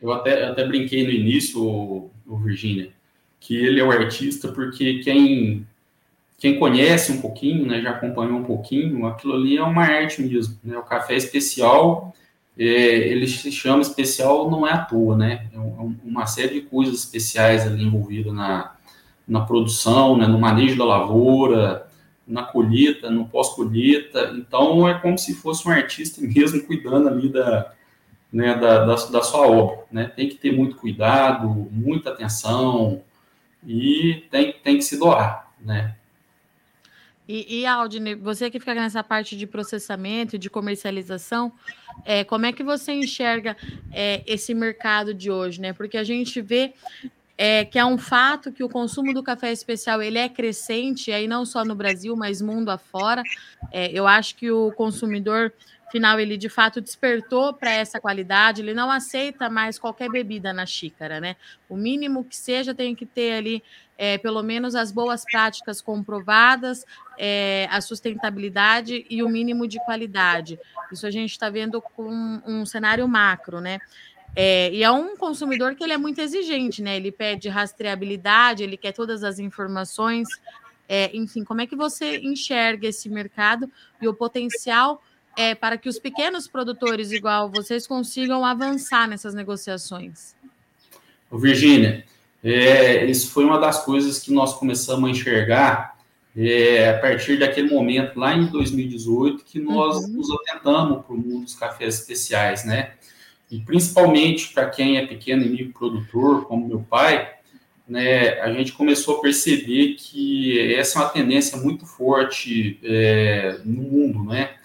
Eu 0.00 0.12
até, 0.12 0.44
até 0.44 0.64
brinquei 0.64 1.04
no 1.04 1.10
início, 1.10 1.60
o, 1.60 2.10
o 2.24 2.36
Virgínia, 2.36 2.90
que 3.40 3.56
ele 3.56 3.80
é 3.80 3.84
o 3.84 3.90
artista 3.90 4.48
porque 4.48 5.00
quem 5.00 5.66
quem 6.38 6.56
conhece 6.56 7.10
um 7.10 7.20
pouquinho, 7.20 7.66
né, 7.66 7.82
já 7.82 7.90
acompanhou 7.90 8.38
um 8.38 8.44
pouquinho, 8.44 9.04
aquilo 9.06 9.34
ali 9.34 9.56
é 9.56 9.62
uma 9.62 9.82
arte 9.82 10.22
mesmo, 10.22 10.56
né? 10.62 10.78
O 10.78 10.84
café 10.84 11.16
especial, 11.16 12.14
é, 12.56 12.64
ele 12.64 13.26
se 13.26 13.50
chama 13.50 13.82
especial 13.82 14.48
não 14.48 14.64
é 14.64 14.72
à 14.72 14.78
toa, 14.78 15.16
né? 15.16 15.48
É, 15.52 15.56
é 15.56 15.60
uma 16.04 16.26
série 16.26 16.60
de 16.60 16.60
coisas 16.62 17.00
especiais 17.00 17.66
ali 17.66 17.82
envolvidas 17.84 18.32
na, 18.32 18.76
na 19.26 19.40
produção, 19.40 20.16
né, 20.16 20.26
no 20.28 20.38
manejo 20.38 20.78
da 20.78 20.84
lavoura, 20.84 21.88
na 22.26 22.44
colheita, 22.44 23.10
no 23.10 23.26
pós-colheita. 23.28 24.32
Então, 24.36 24.88
é 24.88 24.94
como 24.94 25.18
se 25.18 25.34
fosse 25.34 25.66
um 25.66 25.72
artista 25.72 26.20
mesmo 26.24 26.62
cuidando 26.62 27.08
ali 27.08 27.28
da, 27.28 27.72
né, 28.32 28.54
da, 28.54 28.84
da, 28.84 28.94
da, 28.94 29.22
sua 29.22 29.46
obra. 29.46 29.84
Né? 29.90 30.04
Tem 30.14 30.28
que 30.28 30.36
ter 30.36 30.52
muito 30.52 30.76
cuidado, 30.76 31.48
muita 31.70 32.10
atenção 32.10 33.02
e 33.66 34.26
tem, 34.30 34.52
tem 34.52 34.76
que 34.76 34.82
se 34.82 34.98
doar. 34.98 35.52
Né? 35.60 35.94
E, 37.28 37.60
e 37.60 37.66
Aldine, 37.66 38.14
você 38.14 38.50
que 38.50 38.58
fica 38.58 38.74
nessa 38.74 39.04
parte 39.04 39.36
de 39.36 39.46
processamento 39.46 40.36
e 40.36 40.38
de 40.38 40.48
comercialização, 40.48 41.52
é, 42.04 42.24
como 42.24 42.46
é 42.46 42.52
que 42.52 42.64
você 42.64 42.92
enxerga 42.92 43.54
é, 43.92 44.22
esse 44.26 44.54
mercado 44.54 45.12
de 45.12 45.30
hoje, 45.30 45.60
né? 45.60 45.74
Porque 45.74 45.98
a 45.98 46.04
gente 46.04 46.40
vê 46.40 46.72
é, 47.36 47.64
que 47.64 47.78
é 47.78 47.84
um 47.84 47.98
fato 47.98 48.50
que 48.50 48.64
o 48.64 48.68
consumo 48.68 49.12
do 49.12 49.22
café 49.22 49.52
especial 49.52 50.02
ele 50.02 50.18
é 50.18 50.28
crescente, 50.28 51.12
aí 51.12 51.28
não 51.28 51.44
só 51.44 51.64
no 51.64 51.74
Brasil, 51.74 52.16
mas 52.16 52.40
mundo 52.40 52.70
afora. 52.70 53.22
É, 53.70 53.92
eu 53.92 54.06
acho 54.06 54.34
que 54.34 54.50
o 54.50 54.72
consumidor 54.72 55.52
final 55.90 56.20
ele 56.20 56.36
de 56.36 56.48
fato 56.48 56.80
despertou 56.80 57.52
para 57.52 57.72
essa 57.72 58.00
qualidade, 58.00 58.62
ele 58.62 58.74
não 58.74 58.90
aceita 58.90 59.48
mais 59.48 59.78
qualquer 59.78 60.10
bebida 60.10 60.52
na 60.52 60.66
xícara, 60.66 61.20
né? 61.20 61.36
O 61.68 61.76
mínimo 61.76 62.24
que 62.24 62.36
seja 62.36 62.74
tem 62.74 62.94
que 62.94 63.06
ter 63.06 63.32
ali 63.32 63.62
é, 63.96 64.16
pelo 64.16 64.42
menos 64.42 64.76
as 64.76 64.92
boas 64.92 65.24
práticas 65.24 65.80
comprovadas, 65.80 66.86
é, 67.18 67.66
a 67.70 67.80
sustentabilidade 67.80 69.04
e 69.10 69.22
o 69.24 69.28
mínimo 69.28 69.66
de 69.66 69.78
qualidade. 69.84 70.58
Isso 70.92 71.04
a 71.04 71.10
gente 71.10 71.32
está 71.32 71.50
vendo 71.50 71.82
com 71.82 72.40
um 72.46 72.64
cenário 72.64 73.06
macro, 73.08 73.60
né? 73.60 73.80
É, 74.36 74.72
e 74.72 74.84
é 74.84 74.90
um 74.90 75.16
consumidor 75.16 75.74
que 75.74 75.82
ele 75.82 75.92
é 75.92 75.98
muito 75.98 76.20
exigente, 76.20 76.80
né? 76.80 76.96
Ele 76.96 77.10
pede 77.10 77.48
rastreabilidade, 77.48 78.62
ele 78.62 78.76
quer 78.76 78.92
todas 78.92 79.24
as 79.24 79.40
informações. 79.40 80.28
É, 80.88 81.10
enfim, 81.12 81.42
como 81.42 81.60
é 81.60 81.66
que 81.66 81.74
você 81.74 82.18
enxerga 82.18 82.86
esse 82.86 83.08
mercado 83.08 83.70
e 84.00 84.06
o 84.06 84.14
potencial 84.14 85.02
é, 85.38 85.54
para 85.54 85.78
que 85.78 85.88
os 85.88 85.98
pequenos 85.98 86.48
produtores, 86.48 87.12
igual 87.12 87.50
vocês, 87.50 87.86
consigam 87.86 88.44
avançar 88.44 89.08
nessas 89.08 89.34
negociações? 89.34 90.34
Virgínia, 91.32 92.04
é, 92.42 93.04
isso 93.06 93.30
foi 93.30 93.44
uma 93.44 93.58
das 93.58 93.84
coisas 93.84 94.18
que 94.18 94.32
nós 94.32 94.54
começamos 94.54 95.08
a 95.08 95.12
enxergar 95.12 95.96
é, 96.36 96.90
a 96.90 96.98
partir 96.98 97.38
daquele 97.38 97.70
momento, 97.70 98.18
lá 98.18 98.34
em 98.34 98.46
2018, 98.46 99.44
que 99.44 99.60
nós 99.60 99.96
uhum. 99.96 100.08
nos 100.08 100.28
atentamos 100.30 101.06
para 101.06 101.14
o 101.14 101.18
mundo 101.18 101.44
dos 101.44 101.54
cafés 101.54 102.00
especiais, 102.00 102.64
né? 102.64 102.92
e 103.50 103.60
principalmente 103.60 104.52
para 104.52 104.68
quem 104.68 104.98
é 104.98 105.06
pequeno 105.06 105.44
e 105.44 105.48
microprodutor, 105.48 106.44
como 106.44 106.68
meu 106.68 106.80
pai, 106.80 107.34
né, 107.88 108.38
a 108.40 108.52
gente 108.52 108.72
começou 108.72 109.16
a 109.16 109.20
perceber 109.22 109.94
que 109.94 110.74
essa 110.74 110.98
é 110.98 111.02
uma 111.02 111.08
tendência 111.08 111.56
muito 111.56 111.86
forte 111.86 112.78
é, 112.82 113.60
no 113.64 113.82
mundo, 113.82 114.24
né? 114.24 114.57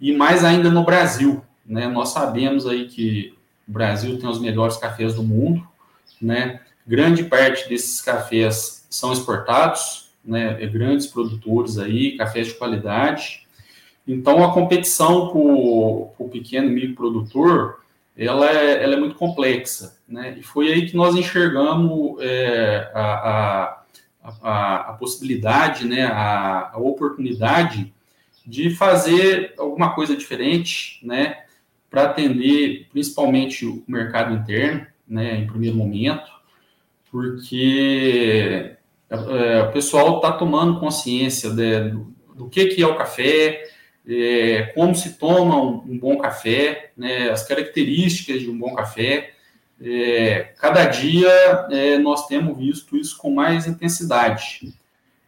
E 0.00 0.12
mais 0.12 0.44
ainda 0.44 0.70
no 0.70 0.84
Brasil, 0.84 1.42
né? 1.66 1.88
Nós 1.88 2.10
sabemos 2.10 2.66
aí 2.66 2.86
que 2.86 3.34
o 3.68 3.72
Brasil 3.72 4.18
tem 4.18 4.28
os 4.28 4.40
melhores 4.40 4.76
cafés 4.76 5.14
do 5.14 5.22
mundo, 5.22 5.66
né? 6.20 6.60
Grande 6.86 7.24
parte 7.24 7.68
desses 7.68 8.00
cafés 8.00 8.86
são 8.88 9.12
exportados, 9.12 10.10
né? 10.24 10.62
É 10.62 10.66
grandes 10.66 11.06
produtores 11.06 11.78
aí, 11.78 12.16
cafés 12.16 12.48
de 12.48 12.54
qualidade. 12.54 13.46
Então, 14.06 14.42
a 14.42 14.52
competição 14.52 15.28
para 15.28 15.38
o 15.38 16.30
pequeno 16.30 16.70
microprodutor 16.70 17.78
ela 18.18 18.50
é, 18.50 18.82
ela 18.82 18.94
é 18.94 18.96
muito 18.96 19.14
complexa, 19.14 19.96
né? 20.08 20.34
E 20.36 20.42
foi 20.42 20.72
aí 20.72 20.86
que 20.86 20.96
nós 20.96 21.14
enxergamos 21.14 22.16
é, 22.20 22.90
a, 22.92 23.02
a, 23.02 23.82
a, 24.42 24.76
a, 24.90 24.92
possibilidade, 24.94 25.86
né, 25.86 26.04
a, 26.04 26.72
a, 26.72 26.78
oportunidade 26.78 27.94
de 28.48 28.70
fazer 28.70 29.52
alguma 29.58 29.94
coisa 29.94 30.16
diferente, 30.16 30.98
né, 31.06 31.44
para 31.90 32.04
atender 32.04 32.86
principalmente 32.90 33.66
o 33.66 33.84
mercado 33.86 34.34
interno, 34.34 34.86
né, 35.06 35.36
em 35.36 35.46
primeiro 35.46 35.76
momento, 35.76 36.30
porque 37.10 38.72
é, 39.10 39.62
o 39.62 39.72
pessoal 39.72 40.16
está 40.16 40.32
tomando 40.32 40.80
consciência 40.80 41.50
de, 41.50 41.90
do, 41.90 42.14
do 42.34 42.48
que, 42.48 42.66
que 42.68 42.82
é 42.82 42.86
o 42.86 42.96
café, 42.96 43.68
é, 44.08 44.72
como 44.74 44.94
se 44.94 45.18
toma 45.18 45.60
um, 45.60 45.84
um 45.86 45.98
bom 45.98 46.16
café, 46.16 46.92
né, 46.96 47.28
as 47.28 47.46
características 47.46 48.40
de 48.40 48.48
um 48.48 48.58
bom 48.58 48.74
café. 48.74 49.34
É, 49.80 50.54
cada 50.58 50.86
dia 50.86 51.28
é, 51.70 51.98
nós 51.98 52.26
temos 52.26 52.56
visto 52.56 52.96
isso 52.96 53.18
com 53.18 53.30
mais 53.30 53.66
intensidade, 53.66 54.72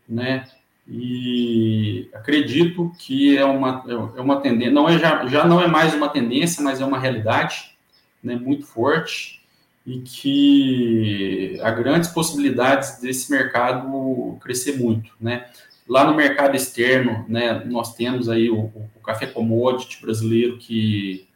né? 0.09 0.47
E 0.93 2.11
acredito 2.13 2.93
que 2.99 3.39
é 3.39 3.45
uma, 3.45 3.85
é 4.17 4.21
uma 4.21 4.41
tendência, 4.41 4.73
não 4.73 4.89
é, 4.89 4.99
já, 4.99 5.25
já 5.27 5.47
não 5.47 5.63
é 5.63 5.69
mais 5.69 5.95
uma 5.95 6.09
tendência, 6.09 6.65
mas 6.65 6.81
é 6.81 6.85
uma 6.85 6.99
realidade 6.99 7.77
né, 8.21 8.35
muito 8.35 8.67
forte 8.67 9.41
e 9.87 10.01
que 10.01 11.61
há 11.63 11.71
grandes 11.71 12.11
possibilidades 12.11 13.01
desse 13.01 13.31
mercado 13.31 14.37
crescer 14.41 14.79
muito, 14.79 15.13
né? 15.21 15.47
Lá 15.89 16.05
no 16.05 16.15
mercado 16.15 16.55
externo, 16.55 17.25
né, 17.29 17.65
nós 17.65 17.95
temos 17.95 18.29
aí 18.29 18.51
o, 18.51 18.65
o 18.95 19.01
café 19.05 19.27
commodity 19.27 20.01
brasileiro 20.01 20.59
que, 20.59 21.27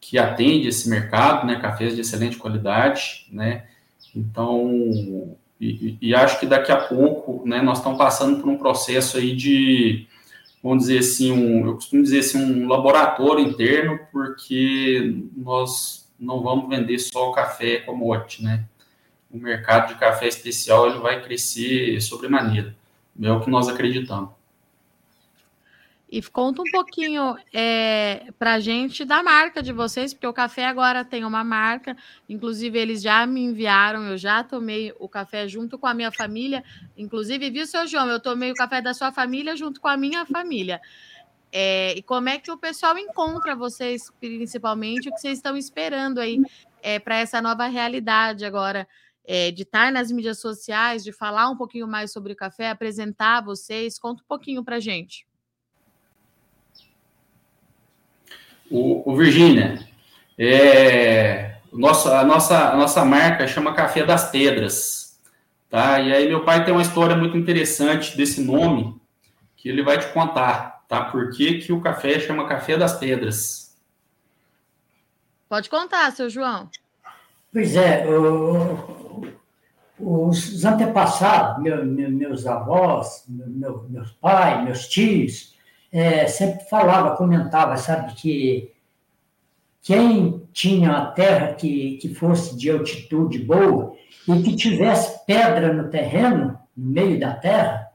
que 0.00 0.18
atende 0.18 0.68
esse 0.68 0.88
mercado, 0.88 1.46
né, 1.46 1.60
cafés 1.60 1.94
de 1.94 2.00
excelente 2.00 2.36
qualidade, 2.36 3.26
né? 3.30 3.64
Então, 4.14 5.36
e, 5.62 5.98
e, 6.00 6.14
acho 6.14 6.40
que 6.40 6.46
daqui 6.46 6.72
a 6.72 6.76
pouco, 6.76 7.46
né, 7.46 7.62
nós 7.62 7.78
estamos 7.78 7.96
passando 7.96 8.40
por 8.40 8.50
um 8.50 8.58
processo 8.58 9.16
aí 9.16 9.36
de, 9.36 10.08
vamos 10.60 10.84
dizer 10.84 10.98
assim, 10.98 11.30
um, 11.30 11.64
eu 11.66 11.74
costumo 11.74 12.02
dizer 12.02 12.18
assim, 12.18 12.38
um 12.42 12.66
laboratório 12.66 13.46
interno, 13.46 14.00
porque 14.10 15.22
nós 15.36 16.10
não 16.18 16.42
vamos 16.42 16.68
vender 16.68 16.98
só 16.98 17.30
o 17.30 17.32
café 17.32 17.76
commodity, 17.78 18.42
né? 18.42 18.64
O 19.30 19.38
mercado 19.38 19.92
de 19.92 20.00
café 20.00 20.26
especial 20.26 20.88
ele 20.90 20.98
vai 20.98 21.22
crescer 21.22 22.00
sobremaneira. 22.00 22.74
É 23.22 23.30
o 23.30 23.40
que 23.40 23.48
nós 23.48 23.68
acreditamos. 23.68 24.30
E 26.12 26.20
conta 26.20 26.60
um 26.60 26.70
pouquinho 26.70 27.34
é, 27.54 28.26
para 28.38 28.52
a 28.52 28.60
gente 28.60 29.02
da 29.02 29.22
marca 29.22 29.62
de 29.62 29.72
vocês, 29.72 30.12
porque 30.12 30.26
o 30.26 30.32
café 30.34 30.66
agora 30.66 31.06
tem 31.06 31.24
uma 31.24 31.42
marca, 31.42 31.96
inclusive 32.28 32.78
eles 32.78 33.00
já 33.00 33.26
me 33.26 33.40
enviaram, 33.40 34.02
eu 34.04 34.18
já 34.18 34.44
tomei 34.44 34.92
o 34.98 35.08
café 35.08 35.48
junto 35.48 35.78
com 35.78 35.86
a 35.86 35.94
minha 35.94 36.12
família, 36.12 36.62
inclusive, 36.98 37.48
viu, 37.48 37.66
seu 37.66 37.86
João, 37.86 38.10
eu 38.10 38.20
tomei 38.20 38.52
o 38.52 38.54
café 38.54 38.82
da 38.82 38.92
sua 38.92 39.10
família 39.10 39.56
junto 39.56 39.80
com 39.80 39.88
a 39.88 39.96
minha 39.96 40.26
família. 40.26 40.82
É, 41.50 41.96
e 41.96 42.02
como 42.02 42.28
é 42.28 42.36
que 42.38 42.50
o 42.50 42.58
pessoal 42.58 42.98
encontra 42.98 43.56
vocês, 43.56 44.12
principalmente, 44.20 45.08
o 45.08 45.14
que 45.14 45.18
vocês 45.18 45.38
estão 45.38 45.56
esperando 45.56 46.18
aí 46.18 46.38
é, 46.82 46.98
para 46.98 47.16
essa 47.16 47.40
nova 47.40 47.66
realidade 47.68 48.44
agora 48.44 48.86
é, 49.24 49.50
de 49.50 49.62
estar 49.62 49.90
nas 49.90 50.12
mídias 50.12 50.38
sociais, 50.40 51.02
de 51.02 51.10
falar 51.10 51.48
um 51.48 51.56
pouquinho 51.56 51.88
mais 51.88 52.12
sobre 52.12 52.34
o 52.34 52.36
café, 52.36 52.68
apresentar 52.68 53.42
vocês. 53.42 53.98
Conta 53.98 54.22
um 54.22 54.26
pouquinho 54.26 54.62
para 54.62 54.78
gente. 54.78 55.26
O, 58.72 59.12
o 59.12 59.14
Virgínia, 59.14 59.78
é, 60.38 61.56
nossa, 61.72 62.18
a, 62.18 62.24
nossa, 62.24 62.70
a 62.70 62.76
nossa 62.76 63.04
marca 63.04 63.46
chama 63.46 63.74
Café 63.74 64.04
das 64.04 64.30
Pedras. 64.30 65.20
Tá? 65.68 66.00
E 66.00 66.12
aí 66.12 66.28
meu 66.28 66.44
pai 66.44 66.64
tem 66.64 66.72
uma 66.72 66.82
história 66.82 67.16
muito 67.16 67.36
interessante 67.36 68.16
desse 68.16 68.42
nome 68.42 69.00
que 69.56 69.68
ele 69.68 69.82
vai 69.82 69.98
te 69.98 70.12
contar, 70.12 70.84
tá? 70.88 71.04
Por 71.04 71.30
que, 71.30 71.58
que 71.58 71.72
o 71.72 71.80
café 71.80 72.18
chama 72.18 72.48
Café 72.48 72.76
das 72.76 72.98
Pedras? 72.98 73.76
Pode 75.48 75.70
contar, 75.70 76.10
seu 76.12 76.28
João. 76.28 76.68
Pois 77.52 77.76
é, 77.76 78.06
o, 78.08 79.32
os 79.98 80.64
antepassados, 80.64 81.62
meu, 81.62 81.84
meu, 81.86 82.10
meus 82.10 82.46
avós, 82.46 83.24
meu, 83.28 83.86
meus 83.88 84.10
pais, 84.12 84.64
meus 84.64 84.88
tios, 84.88 85.51
é, 85.92 86.26
sempre 86.26 86.64
falava, 86.64 87.16
comentava, 87.16 87.76
sabe, 87.76 88.14
que 88.14 88.72
quem 89.82 90.48
tinha 90.52 90.92
a 90.92 91.06
terra 91.06 91.54
que, 91.54 91.98
que 91.98 92.14
fosse 92.14 92.56
de 92.56 92.70
altitude 92.70 93.40
boa 93.40 93.94
e 94.26 94.42
que 94.42 94.56
tivesse 94.56 95.24
pedra 95.26 95.72
no 95.72 95.90
terreno, 95.90 96.58
no 96.74 96.90
meio 96.90 97.20
da 97.20 97.34
terra, 97.34 97.90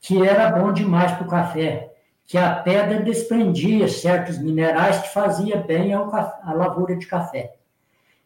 que 0.00 0.26
era 0.26 0.50
bom 0.50 0.72
demais 0.72 1.12
para 1.12 1.26
o 1.26 1.30
café, 1.30 1.92
que 2.26 2.36
a 2.36 2.54
pedra 2.54 3.00
desprendia 3.00 3.88
certos 3.88 4.38
minerais 4.38 4.98
que 4.98 5.12
fazia 5.14 5.56
bem 5.56 5.92
ao, 5.92 6.14
à 6.14 6.52
lavoura 6.52 6.96
de 6.96 7.06
café. 7.06 7.54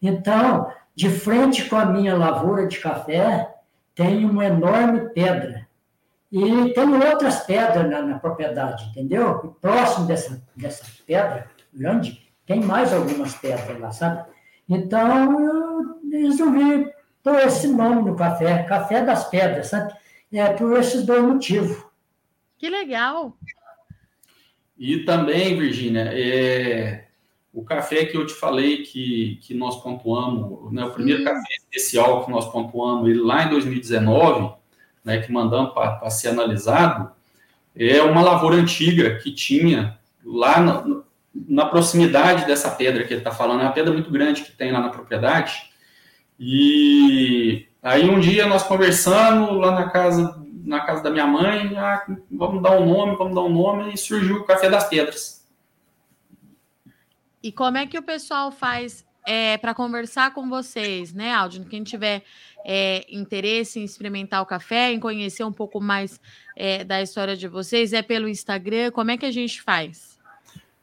Então, 0.00 0.70
de 0.94 1.08
frente 1.08 1.68
com 1.68 1.76
a 1.76 1.86
minha 1.86 2.16
lavoura 2.16 2.66
de 2.66 2.78
café, 2.78 3.54
tem 3.94 4.24
uma 4.24 4.44
enorme 4.44 5.08
pedra. 5.10 5.63
E 6.34 6.74
tem 6.74 6.92
outras 6.92 7.46
pedras 7.46 7.88
na, 7.88 8.02
na 8.02 8.18
propriedade, 8.18 8.86
entendeu? 8.90 9.40
E 9.44 9.60
próximo 9.60 10.04
dessa, 10.04 10.44
dessa 10.56 10.84
pedra 11.06 11.48
grande, 11.72 12.28
tem 12.44 12.60
mais 12.60 12.92
algumas 12.92 13.36
pedras 13.36 13.78
lá, 13.78 13.92
sabe? 13.92 14.28
Então, 14.68 15.40
eu 15.40 16.00
resolvi 16.10 16.90
pôr 17.22 17.38
esse 17.38 17.68
nome 17.68 18.02
no 18.02 18.16
café, 18.16 18.64
Café 18.64 19.04
das 19.04 19.30
Pedras, 19.30 19.68
sabe? 19.68 19.94
É 20.32 20.52
por 20.52 20.76
esses 20.76 21.06
dois 21.06 21.22
motivos. 21.22 21.80
Que 22.58 22.68
legal! 22.68 23.36
E 24.76 25.04
também, 25.04 25.56
Virgínia, 25.56 26.10
é, 26.12 27.06
o 27.52 27.62
café 27.62 28.06
que 28.06 28.16
eu 28.16 28.26
te 28.26 28.34
falei 28.34 28.82
que, 28.82 29.38
que 29.40 29.54
nós 29.54 29.80
pontuamos, 29.80 30.72
né, 30.72 30.84
o 30.84 30.90
primeiro 30.90 31.22
hum. 31.22 31.26
café 31.26 31.54
especial 31.58 32.24
que 32.24 32.32
nós 32.32 32.50
pontuamos 32.50 33.08
ele 33.08 33.20
lá 33.20 33.44
em 33.44 33.50
2019, 33.50 34.63
né, 35.04 35.18
que 35.18 35.30
mandamos 35.30 35.72
para 35.72 36.08
ser 36.10 36.28
analisado, 36.28 37.10
é 37.76 38.00
uma 38.02 38.22
lavoura 38.22 38.56
antiga 38.56 39.16
que 39.18 39.32
tinha 39.32 39.98
lá 40.24 40.60
na, 40.60 41.02
na 41.34 41.66
proximidade 41.66 42.46
dessa 42.46 42.70
pedra 42.70 43.04
que 43.04 43.12
ele 43.12 43.20
está 43.20 43.32
falando, 43.32 43.60
é 43.60 43.64
uma 43.64 43.72
pedra 43.72 43.92
muito 43.92 44.10
grande 44.10 44.42
que 44.42 44.52
tem 44.52 44.72
lá 44.72 44.80
na 44.80 44.88
propriedade. 44.88 45.70
E 46.38 47.66
aí 47.82 48.08
um 48.08 48.18
dia 48.18 48.46
nós 48.46 48.62
conversando 48.62 49.52
lá 49.52 49.72
na 49.72 49.90
casa 49.90 50.42
na 50.64 50.80
casa 50.80 51.02
da 51.02 51.10
minha 51.10 51.26
mãe, 51.26 51.76
ah, 51.76 52.06
vamos 52.30 52.62
dar 52.62 52.78
um 52.78 52.86
nome, 52.86 53.16
vamos 53.16 53.34
dar 53.34 53.42
um 53.42 53.50
nome, 53.50 53.92
e 53.92 53.98
surgiu 53.98 54.36
o 54.36 54.44
Café 54.44 54.70
das 54.70 54.88
Pedras. 54.88 55.46
E 57.42 57.52
como 57.52 57.76
é 57.76 57.86
que 57.86 57.98
o 57.98 58.02
pessoal 58.02 58.50
faz 58.50 59.04
é, 59.26 59.58
para 59.58 59.74
conversar 59.74 60.32
com 60.32 60.48
vocês, 60.48 61.12
né, 61.12 61.32
Aldo? 61.32 61.66
Quem 61.66 61.84
tiver 61.84 62.22
é, 62.64 63.04
interesse 63.08 63.78
em 63.78 63.84
experimentar 63.84 64.42
o 64.42 64.46
café, 64.46 64.92
em 64.92 64.98
conhecer 64.98 65.44
um 65.44 65.52
pouco 65.52 65.80
mais 65.80 66.20
é, 66.56 66.82
da 66.82 67.02
história 67.02 67.36
de 67.36 67.46
vocês, 67.46 67.92
é 67.92 68.02
pelo 68.02 68.28
Instagram? 68.28 68.90
Como 68.90 69.10
é 69.10 69.18
que 69.18 69.26
a 69.26 69.30
gente 69.30 69.60
faz? 69.60 70.18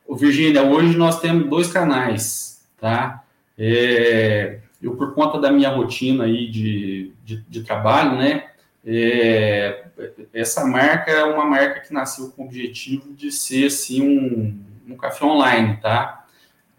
O 0.05 0.15
Virgínia, 0.15 0.63
hoje 0.63 0.95
nós 0.97 1.19
temos 1.19 1.49
dois 1.49 1.71
canais, 1.71 2.67
tá? 2.79 3.23
É, 3.57 4.59
eu, 4.81 4.95
por 4.95 5.13
conta 5.13 5.39
da 5.39 5.51
minha 5.51 5.69
rotina 5.69 6.25
aí 6.25 6.49
de, 6.49 7.13
de, 7.23 7.37
de 7.47 7.63
trabalho, 7.63 8.17
né? 8.17 8.47
É, 8.85 9.85
essa 10.33 10.65
marca 10.65 11.11
é 11.11 11.23
uma 11.23 11.45
marca 11.45 11.81
que 11.81 11.93
nasceu 11.93 12.29
com 12.31 12.43
o 12.43 12.45
objetivo 12.45 13.13
de 13.13 13.31
ser, 13.31 13.67
assim, 13.67 14.01
um, 14.01 14.59
um 14.89 14.97
café 14.97 15.23
online, 15.23 15.77
tá? 15.77 16.25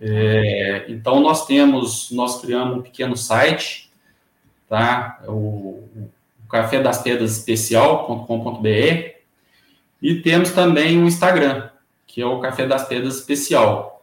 É, 0.01 0.87
então, 0.88 1.21
nós 1.21 1.47
temos, 1.47 2.11
nós 2.11 2.41
criamos 2.41 2.79
um 2.79 2.83
pequeno 2.83 3.17
site, 3.17 3.82
tá? 4.73 5.21
O, 5.29 5.85
o 6.43 6.49
café 6.49 6.81
das 6.81 7.03
pedras 7.03 7.37
especial.com.br 7.37 9.13
e 10.01 10.15
temos 10.23 10.53
também 10.53 10.99
o 10.99 11.07
Instagram, 11.07 11.69
que 12.07 12.23
é 12.23 12.27
o 12.27 12.41
Café 12.41 12.67
das 12.67 12.89
Pedras 12.89 13.19
Especial. 13.19 14.03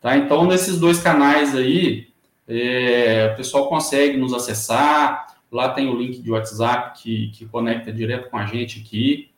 Tá? 0.00 0.16
Então, 0.16 0.44
nesses 0.44 0.80
dois 0.80 1.00
canais 1.00 1.54
aí, 1.54 2.08
é, 2.48 3.30
o 3.32 3.36
pessoal 3.36 3.68
consegue 3.68 4.16
nos 4.16 4.34
acessar, 4.34 5.36
lá 5.52 5.68
tem 5.68 5.88
o 5.88 5.96
link 5.96 6.20
de 6.20 6.32
WhatsApp 6.32 7.00
que, 7.00 7.28
que 7.28 7.46
conecta 7.46 7.92
direto 7.92 8.28
com 8.28 8.38
a 8.38 8.46
gente 8.46 8.80
aqui, 8.80 9.30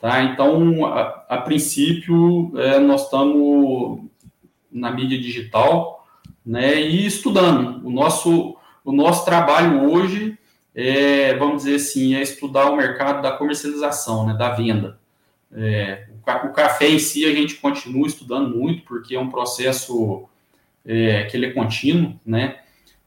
tá? 0.00 0.24
Então, 0.24 0.84
a, 0.84 1.24
a 1.28 1.38
princípio, 1.38 2.50
é, 2.56 2.80
nós 2.80 3.04
estamos 3.04 4.00
na 4.68 4.90
mídia 4.90 5.18
digital, 5.18 6.08
né, 6.44 6.80
e 6.80 7.06
estudando. 7.06 7.86
O 7.86 7.90
nosso, 7.90 8.56
o 8.84 8.92
nosso 8.92 9.24
trabalho 9.24 9.90
hoje 9.90 10.38
é, 10.74 11.34
vamos 11.34 11.64
dizer 11.64 11.76
assim, 11.76 12.14
é 12.14 12.22
estudar 12.22 12.70
o 12.70 12.76
mercado 12.76 13.22
da 13.22 13.32
comercialização, 13.32 14.26
né, 14.26 14.34
da 14.34 14.50
venda. 14.50 14.98
É, 15.52 16.06
o 16.44 16.50
café 16.50 16.88
em 16.88 16.98
si 16.98 17.24
a 17.24 17.34
gente 17.34 17.56
continua 17.56 18.06
estudando 18.06 18.56
muito, 18.56 18.84
porque 18.84 19.16
é 19.16 19.20
um 19.20 19.28
processo 19.28 20.28
é, 20.86 21.24
que 21.24 21.36
ele 21.36 21.46
é 21.46 21.50
contínuo, 21.50 22.18
né, 22.24 22.60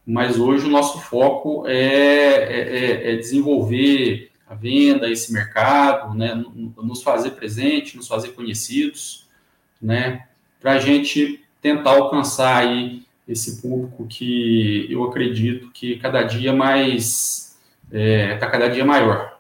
mas 0.06 0.38
hoje 0.38 0.66
o 0.68 0.70
nosso 0.70 1.00
foco 1.00 1.66
é, 1.66 1.74
é, 1.76 3.12
é, 3.12 3.14
é 3.14 3.16
desenvolver 3.16 4.30
a 4.46 4.54
venda, 4.54 5.10
esse 5.10 5.32
mercado, 5.32 6.14
né, 6.14 6.44
nos 6.78 7.02
fazer 7.02 7.32
presente, 7.32 7.96
nos 7.96 8.08
fazer 8.08 8.30
conhecidos, 8.30 9.28
né, 9.82 10.28
para 10.60 10.74
a 10.74 10.80
gente 10.80 11.44
tentar 11.62 11.92
alcançar 11.92 12.58
aí 12.58 13.04
esse 13.28 13.62
público 13.62 14.06
que 14.08 14.88
eu 14.90 15.04
acredito 15.04 15.72
que 15.72 15.98
cada 15.98 16.24
dia 16.24 16.54
mais 16.54 17.58
está 17.86 17.98
é, 17.98 18.38
tá 18.38 18.50
cada 18.50 18.68
dia 18.70 18.84
maior. 18.84 19.38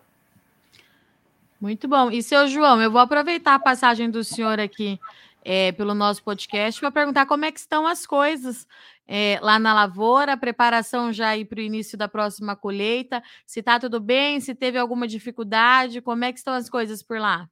Muito 1.60 1.88
bom. 1.88 2.12
E 2.12 2.22
seu 2.22 2.48
João, 2.48 2.82
eu 2.82 2.91
vou 2.91 3.02
aproveitar 3.02 3.56
a 3.56 3.60
passagem 3.60 4.10
do 4.10 4.24
senhor 4.24 4.60
aqui 4.60 5.00
é, 5.43 5.72
pelo 5.72 5.93
nosso 5.93 6.24
podcast 6.24 6.80
para 6.80 6.91
perguntar 6.91 7.26
como 7.26 7.46
é 7.46 7.52
que 7.52 7.60
estão 7.60 7.88
as 7.88 8.06
coisas 8.06 8.67
é, 9.08 9.38
lá 9.41 9.60
na 9.60 9.74
lavoura, 9.74 10.38
preparação 10.38 11.12
já 11.12 11.30
aí 11.30 11.43
para 11.43 11.60
o 11.60 11.63
início 11.63 11.98
da 11.98 12.08
próxima 12.08 12.56
colheita. 12.56 13.22
Se 13.46 13.60
está 13.60 13.80
tudo 13.80 14.00
bem, 14.00 14.39
se 14.39 14.56
teve 14.56 14.78
alguma 14.78 15.08
dificuldade, 15.08 16.02
como 16.02 16.24
é 16.24 16.32
que 16.32 16.39
estão 16.39 16.54
as 16.54 16.69
coisas 16.69 17.02
por 17.02 17.19
lá? 17.19 17.48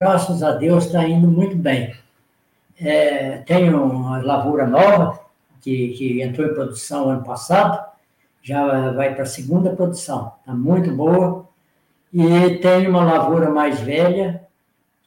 Graças 0.00 0.42
a 0.42 0.52
Deus 0.52 0.86
está 0.86 1.06
indo 1.08 1.28
muito 1.28 1.56
bem. 1.56 1.94
É, 2.78 3.38
tem 3.38 3.72
uma 3.72 4.22
lavoura 4.22 4.66
nova 4.66 5.25
que, 5.66 5.88
que 5.88 6.22
entrou 6.22 6.46
em 6.46 6.54
produção 6.54 7.10
ano 7.10 7.24
passado, 7.24 7.84
já 8.40 8.92
vai 8.92 9.12
para 9.12 9.24
a 9.24 9.26
segunda 9.26 9.74
produção, 9.74 10.34
está 10.38 10.54
muito 10.54 10.92
boa. 10.92 11.48
E 12.12 12.58
tem 12.58 12.86
uma 12.86 13.02
lavoura 13.02 13.50
mais 13.50 13.80
velha 13.80 14.46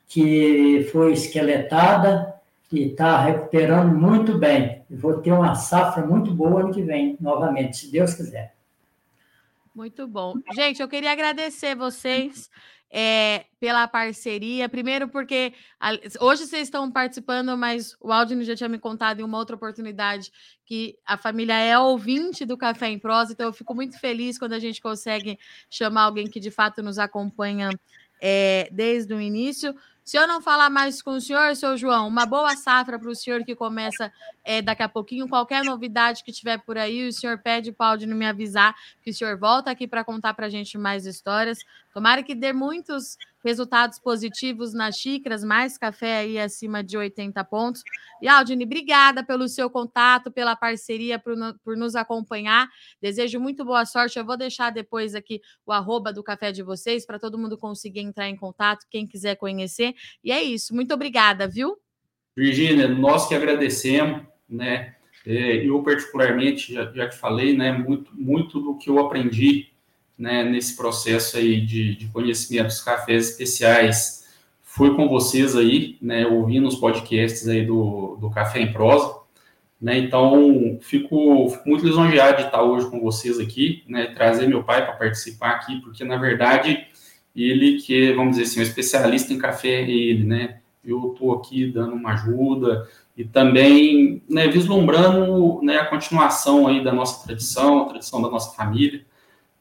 que 0.05 0.85
foi 0.91 1.13
esqueletada 1.13 2.35
e 2.73 2.87
está 2.87 3.21
recuperando 3.21 3.97
muito 3.97 4.37
bem. 4.37 4.83
Vou 4.89 5.21
ter 5.21 5.31
uma 5.31 5.55
safra 5.55 6.05
muito 6.05 6.33
boa 6.33 6.59
ano 6.59 6.73
que 6.73 6.81
vem, 6.81 7.15
novamente, 7.21 7.77
se 7.77 7.89
Deus 7.89 8.13
quiser. 8.13 8.53
Muito 9.73 10.07
bom. 10.07 10.35
Gente, 10.53 10.81
eu 10.81 10.87
queria 10.87 11.11
agradecer 11.11 11.75
vocês 11.75 12.49
é, 12.91 13.45
pela 13.59 13.87
parceria. 13.87 14.67
Primeiro, 14.67 15.07
porque 15.07 15.53
a, 15.79 15.91
hoje 16.19 16.47
vocês 16.47 16.63
estão 16.63 16.91
participando, 16.91 17.55
mas 17.55 17.95
o 17.99 18.11
Aldino 18.11 18.43
já 18.43 18.55
tinha 18.55 18.69
me 18.69 18.79
contado 18.79 19.19
em 19.19 19.23
uma 19.23 19.37
outra 19.37 19.55
oportunidade 19.55 20.31
que 20.65 20.97
a 21.05 21.17
família 21.17 21.53
é 21.53 21.77
ouvinte 21.77 22.45
do 22.45 22.57
Café 22.57 22.89
em 22.89 22.99
Prosa, 22.99 23.33
então 23.33 23.47
eu 23.47 23.53
fico 23.53 23.75
muito 23.75 23.99
feliz 23.99 24.37
quando 24.37 24.53
a 24.53 24.59
gente 24.59 24.81
consegue 24.81 25.37
chamar 25.69 26.03
alguém 26.03 26.27
que 26.27 26.39
de 26.39 26.51
fato 26.51 26.81
nos 26.81 26.97
acompanha 26.97 27.69
é, 28.21 28.67
desde 28.71 29.13
o 29.13 29.21
início. 29.21 29.75
Se 30.09 30.17
eu 30.17 30.27
não 30.27 30.41
falar 30.41 30.71
mais 30.71 31.03
com 31.03 31.11
o 31.11 31.21
senhor, 31.21 31.55
seu 31.55 31.77
João, 31.77 32.07
uma 32.07 32.25
boa 32.25 32.55
safra 32.55 32.97
para 32.97 33.11
o 33.11 33.13
senhor 33.13 33.43
que 33.43 33.55
começa 33.55 34.11
é, 34.43 34.59
daqui 34.59 34.81
a 34.81 34.89
pouquinho. 34.89 35.29
Qualquer 35.29 35.63
novidade 35.63 36.23
que 36.23 36.31
tiver 36.31 36.57
por 36.57 36.79
aí, 36.79 37.07
o 37.07 37.13
senhor 37.13 37.37
pede 37.37 37.71
para 37.71 37.95
o 37.95 38.15
me 38.15 38.25
avisar 38.25 38.75
que 39.03 39.11
o 39.11 39.13
senhor 39.13 39.37
volta 39.37 39.69
aqui 39.69 39.87
para 39.87 40.03
contar 40.03 40.33
para 40.33 40.47
a 40.47 40.49
gente 40.49 40.79
mais 40.79 41.05
histórias. 41.05 41.59
Tomara 41.93 42.23
que 42.23 42.33
dê 42.33 42.51
muitos 42.51 43.19
resultados 43.43 43.99
positivos 43.99 44.73
nas 44.73 44.97
xícaras, 44.97 45.43
mais 45.43 45.77
café 45.77 46.19
aí 46.19 46.39
acima 46.39 46.83
de 46.83 46.97
80 46.97 47.43
pontos. 47.45 47.81
E 48.21 48.27
Aldine, 48.27 48.65
obrigada 48.65 49.23
pelo 49.23 49.47
seu 49.47 49.69
contato, 49.69 50.31
pela 50.31 50.55
parceria, 50.55 51.17
por, 51.17 51.35
por 51.63 51.77
nos 51.77 51.95
acompanhar. 51.95 52.67
Desejo 53.01 53.39
muito 53.39 53.63
boa 53.63 53.85
sorte. 53.85 54.19
Eu 54.19 54.25
vou 54.25 54.37
deixar 54.37 54.71
depois 54.71 55.15
aqui 55.15 55.41
o 55.65 55.71
arroba 55.71 56.11
do 56.11 56.23
café 56.23 56.51
de 56.51 56.63
vocês 56.63 57.05
para 57.05 57.19
todo 57.19 57.37
mundo 57.37 57.57
conseguir 57.57 58.01
entrar 58.01 58.27
em 58.27 58.35
contato, 58.35 58.85
quem 58.89 59.07
quiser 59.07 59.35
conhecer. 59.35 59.93
E 60.23 60.31
é 60.31 60.41
isso. 60.41 60.73
Muito 60.73 60.93
obrigada, 60.93 61.47
viu? 61.47 61.77
Virgínia, 62.35 62.87
nós 62.87 63.27
que 63.27 63.35
agradecemos, 63.35 64.23
né? 64.47 64.95
É, 65.25 65.67
eu, 65.67 65.83
particularmente, 65.83 66.73
já, 66.73 66.91
já 66.93 67.09
te 67.09 67.17
falei, 67.17 67.55
né? 67.55 67.71
Muito, 67.71 68.11
muito 68.15 68.59
do 68.59 68.77
que 68.77 68.89
eu 68.89 68.99
aprendi 68.99 69.68
né, 70.19 70.43
nesse 70.43 70.75
processo 70.75 71.37
aí 71.37 71.61
de, 71.61 71.95
de 71.95 72.07
conhecimento 72.07 72.67
dos 72.67 72.81
cafés 72.81 73.29
especiais. 73.29 74.27
Foi 74.61 74.93
com 74.93 75.07
vocês 75.07 75.55
aí, 75.55 75.97
né, 76.01 76.27
ouvindo 76.27 76.67
os 76.67 76.75
podcasts 76.75 77.47
aí 77.47 77.65
do, 77.65 78.17
do 78.19 78.29
Café 78.29 78.59
em 78.59 78.73
Prosa, 78.73 79.17
né, 79.81 79.97
então 79.97 80.77
fico, 80.81 81.49
fico 81.49 81.69
muito 81.69 81.85
lisonjeado 81.85 82.37
de 82.37 82.43
estar 82.43 82.61
hoje 82.61 82.89
com 82.89 82.99
vocês 82.99 83.39
aqui, 83.39 83.81
né, 83.87 84.07
trazer 84.07 84.45
meu 84.47 84.61
pai 84.61 84.85
para 84.85 84.93
participar 84.93 85.51
aqui, 85.51 85.79
porque 85.81 86.03
na 86.03 86.17
verdade 86.17 86.85
ele 87.33 87.81
que, 87.81 88.11
vamos 88.11 88.31
dizer 88.31 88.43
assim, 88.43 88.59
um 88.59 88.63
especialista 88.63 89.33
em 89.33 89.37
café 89.37 89.69
é 89.69 89.89
ele, 89.89 90.25
né, 90.25 90.59
eu 90.83 91.13
estou 91.13 91.33
aqui 91.33 91.71
dando 91.71 91.93
uma 91.93 92.13
ajuda 92.13 92.87
e 93.15 93.23
também, 93.23 94.21
né, 94.29 94.47
vislumbrando, 94.49 95.61
né, 95.63 95.77
a 95.77 95.85
continuação 95.85 96.67
aí 96.67 96.83
da 96.83 96.91
nossa 96.91 97.25
tradição, 97.25 97.83
a 97.83 97.85
tradição 97.85 98.21
da 98.21 98.29
nossa 98.29 98.55
família, 98.55 99.03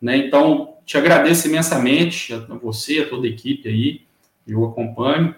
né? 0.00 0.16
Então, 0.16 0.76
te 0.84 0.96
agradeço 0.96 1.48
imensamente 1.48 2.32
a 2.32 2.38
você, 2.54 3.00
a 3.00 3.08
toda 3.08 3.26
a 3.26 3.30
equipe 3.30 3.68
aí, 3.68 4.02
eu 4.46 4.64
acompanho. 4.64 5.34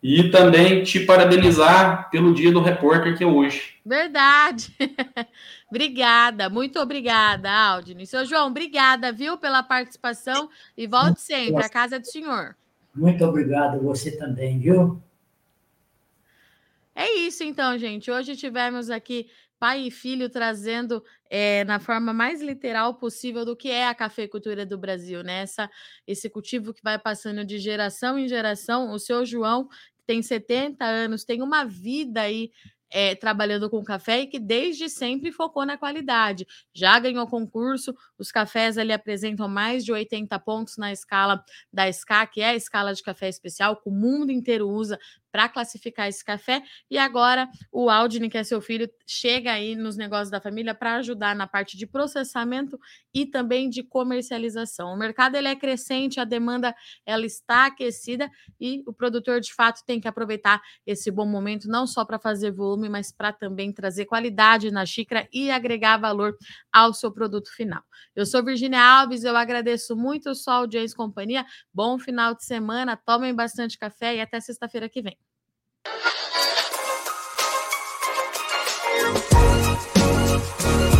E 0.00 0.30
também 0.30 0.84
te 0.84 1.00
parabenizar 1.00 2.08
pelo 2.10 2.32
dia 2.32 2.52
do 2.52 2.60
repórter 2.60 3.18
que 3.18 3.24
é 3.24 3.26
hoje. 3.26 3.74
Verdade. 3.84 4.72
obrigada, 5.68 6.48
muito 6.48 6.78
obrigada, 6.78 7.50
Aldine. 7.50 8.06
Seu 8.06 8.24
João, 8.24 8.46
obrigada, 8.46 9.12
viu, 9.12 9.36
pela 9.36 9.60
participação 9.60 10.48
e 10.76 10.86
volte 10.86 11.20
sempre, 11.20 11.64
a 11.64 11.68
casa 11.68 11.98
do 11.98 12.06
senhor. 12.06 12.54
Muito 12.94 13.24
obrigado, 13.24 13.80
você 13.82 14.16
também, 14.16 14.60
viu? 14.60 15.02
É 16.94 17.14
isso 17.18 17.44
então, 17.44 17.78
gente. 17.78 18.10
Hoje 18.10 18.34
tivemos 18.36 18.90
aqui 18.90 19.28
pai 19.58 19.86
e 19.86 19.90
filho 19.90 20.28
trazendo 20.28 21.02
é, 21.30 21.64
na 21.64 21.78
forma 21.80 22.12
mais 22.12 22.40
literal 22.40 22.94
possível 22.94 23.44
do 23.44 23.56
que 23.56 23.70
é 23.70 23.86
a 23.86 23.94
cafeicultura 23.94 24.64
do 24.64 24.78
Brasil, 24.78 25.22
né? 25.22 25.44
Esse 26.06 26.30
cultivo 26.30 26.72
que 26.72 26.82
vai 26.82 26.98
passando 26.98 27.44
de 27.44 27.58
geração 27.58 28.18
em 28.18 28.28
geração. 28.28 28.92
O 28.92 28.98
seu 28.98 29.24
João, 29.24 29.68
tem 30.06 30.22
70 30.22 30.84
anos, 30.84 31.24
tem 31.24 31.42
uma 31.42 31.64
vida 31.64 32.22
aí 32.22 32.50
é, 32.90 33.14
trabalhando 33.14 33.68
com 33.68 33.82
café 33.84 34.20
e 34.20 34.26
que 34.26 34.38
desde 34.38 34.88
sempre 34.88 35.30
focou 35.32 35.64
na 35.66 35.76
qualidade. 35.76 36.46
Já 36.72 36.98
ganhou 36.98 37.26
concurso, 37.26 37.94
os 38.18 38.32
cafés 38.32 38.78
ali 38.78 38.92
apresentam 38.92 39.48
mais 39.48 39.84
de 39.84 39.92
80 39.92 40.38
pontos 40.38 40.76
na 40.76 40.92
escala 40.92 41.44
da 41.72 41.92
SCA, 41.92 42.26
que 42.26 42.40
é 42.40 42.50
a 42.50 42.54
escala 42.54 42.94
de 42.94 43.02
café 43.02 43.28
especial, 43.28 43.76
que 43.76 43.88
o 43.88 43.92
mundo 43.92 44.30
inteiro 44.32 44.68
usa 44.68 44.98
para 45.30 45.48
classificar 45.48 46.08
esse 46.08 46.24
café. 46.24 46.62
E 46.90 46.98
agora 46.98 47.48
o 47.72 47.90
Aldine, 47.90 48.28
que 48.28 48.38
é 48.38 48.44
seu 48.44 48.60
filho, 48.60 48.88
chega 49.06 49.52
aí 49.52 49.74
nos 49.74 49.96
negócios 49.96 50.30
da 50.30 50.40
família 50.40 50.74
para 50.74 50.96
ajudar 50.96 51.34
na 51.34 51.46
parte 51.46 51.76
de 51.76 51.86
processamento 51.86 52.78
e 53.12 53.26
também 53.26 53.68
de 53.68 53.82
comercialização. 53.82 54.92
O 54.92 54.98
mercado 54.98 55.36
ele 55.36 55.48
é 55.48 55.56
crescente, 55.56 56.20
a 56.20 56.24
demanda 56.24 56.74
ela 57.04 57.26
está 57.26 57.66
aquecida 57.66 58.30
e 58.60 58.82
o 58.86 58.92
produtor 58.92 59.40
de 59.40 59.52
fato 59.54 59.82
tem 59.84 60.00
que 60.00 60.08
aproveitar 60.08 60.60
esse 60.86 61.10
bom 61.10 61.26
momento 61.26 61.68
não 61.68 61.86
só 61.86 62.04
para 62.04 62.18
fazer 62.18 62.50
volume, 62.50 62.88
mas 62.88 63.12
para 63.12 63.32
também 63.32 63.72
trazer 63.72 64.06
qualidade 64.06 64.70
na 64.70 64.84
xícara 64.84 65.28
e 65.32 65.50
agregar 65.50 65.96
valor 65.98 66.36
ao 66.72 66.92
seu 66.92 67.12
produto 67.12 67.50
final. 67.54 67.82
Eu 68.14 68.26
sou 68.26 68.44
Virginia 68.44 68.82
Alves, 68.82 69.24
eu 69.24 69.36
agradeço 69.36 69.96
muito 69.96 70.30
o 70.30 70.34
Sol 70.34 70.70
James 70.70 70.94
Companhia. 70.94 71.44
Bom 71.72 71.98
final 71.98 72.34
de 72.34 72.44
semana, 72.44 72.96
tomem 72.96 73.34
bastante 73.34 73.78
café 73.78 74.16
e 74.16 74.20
até 74.20 74.40
sexta-feira 74.40 74.88
que 74.88 75.02
vem. 75.02 75.27
Thank 75.90 76.04
you. 80.92 80.97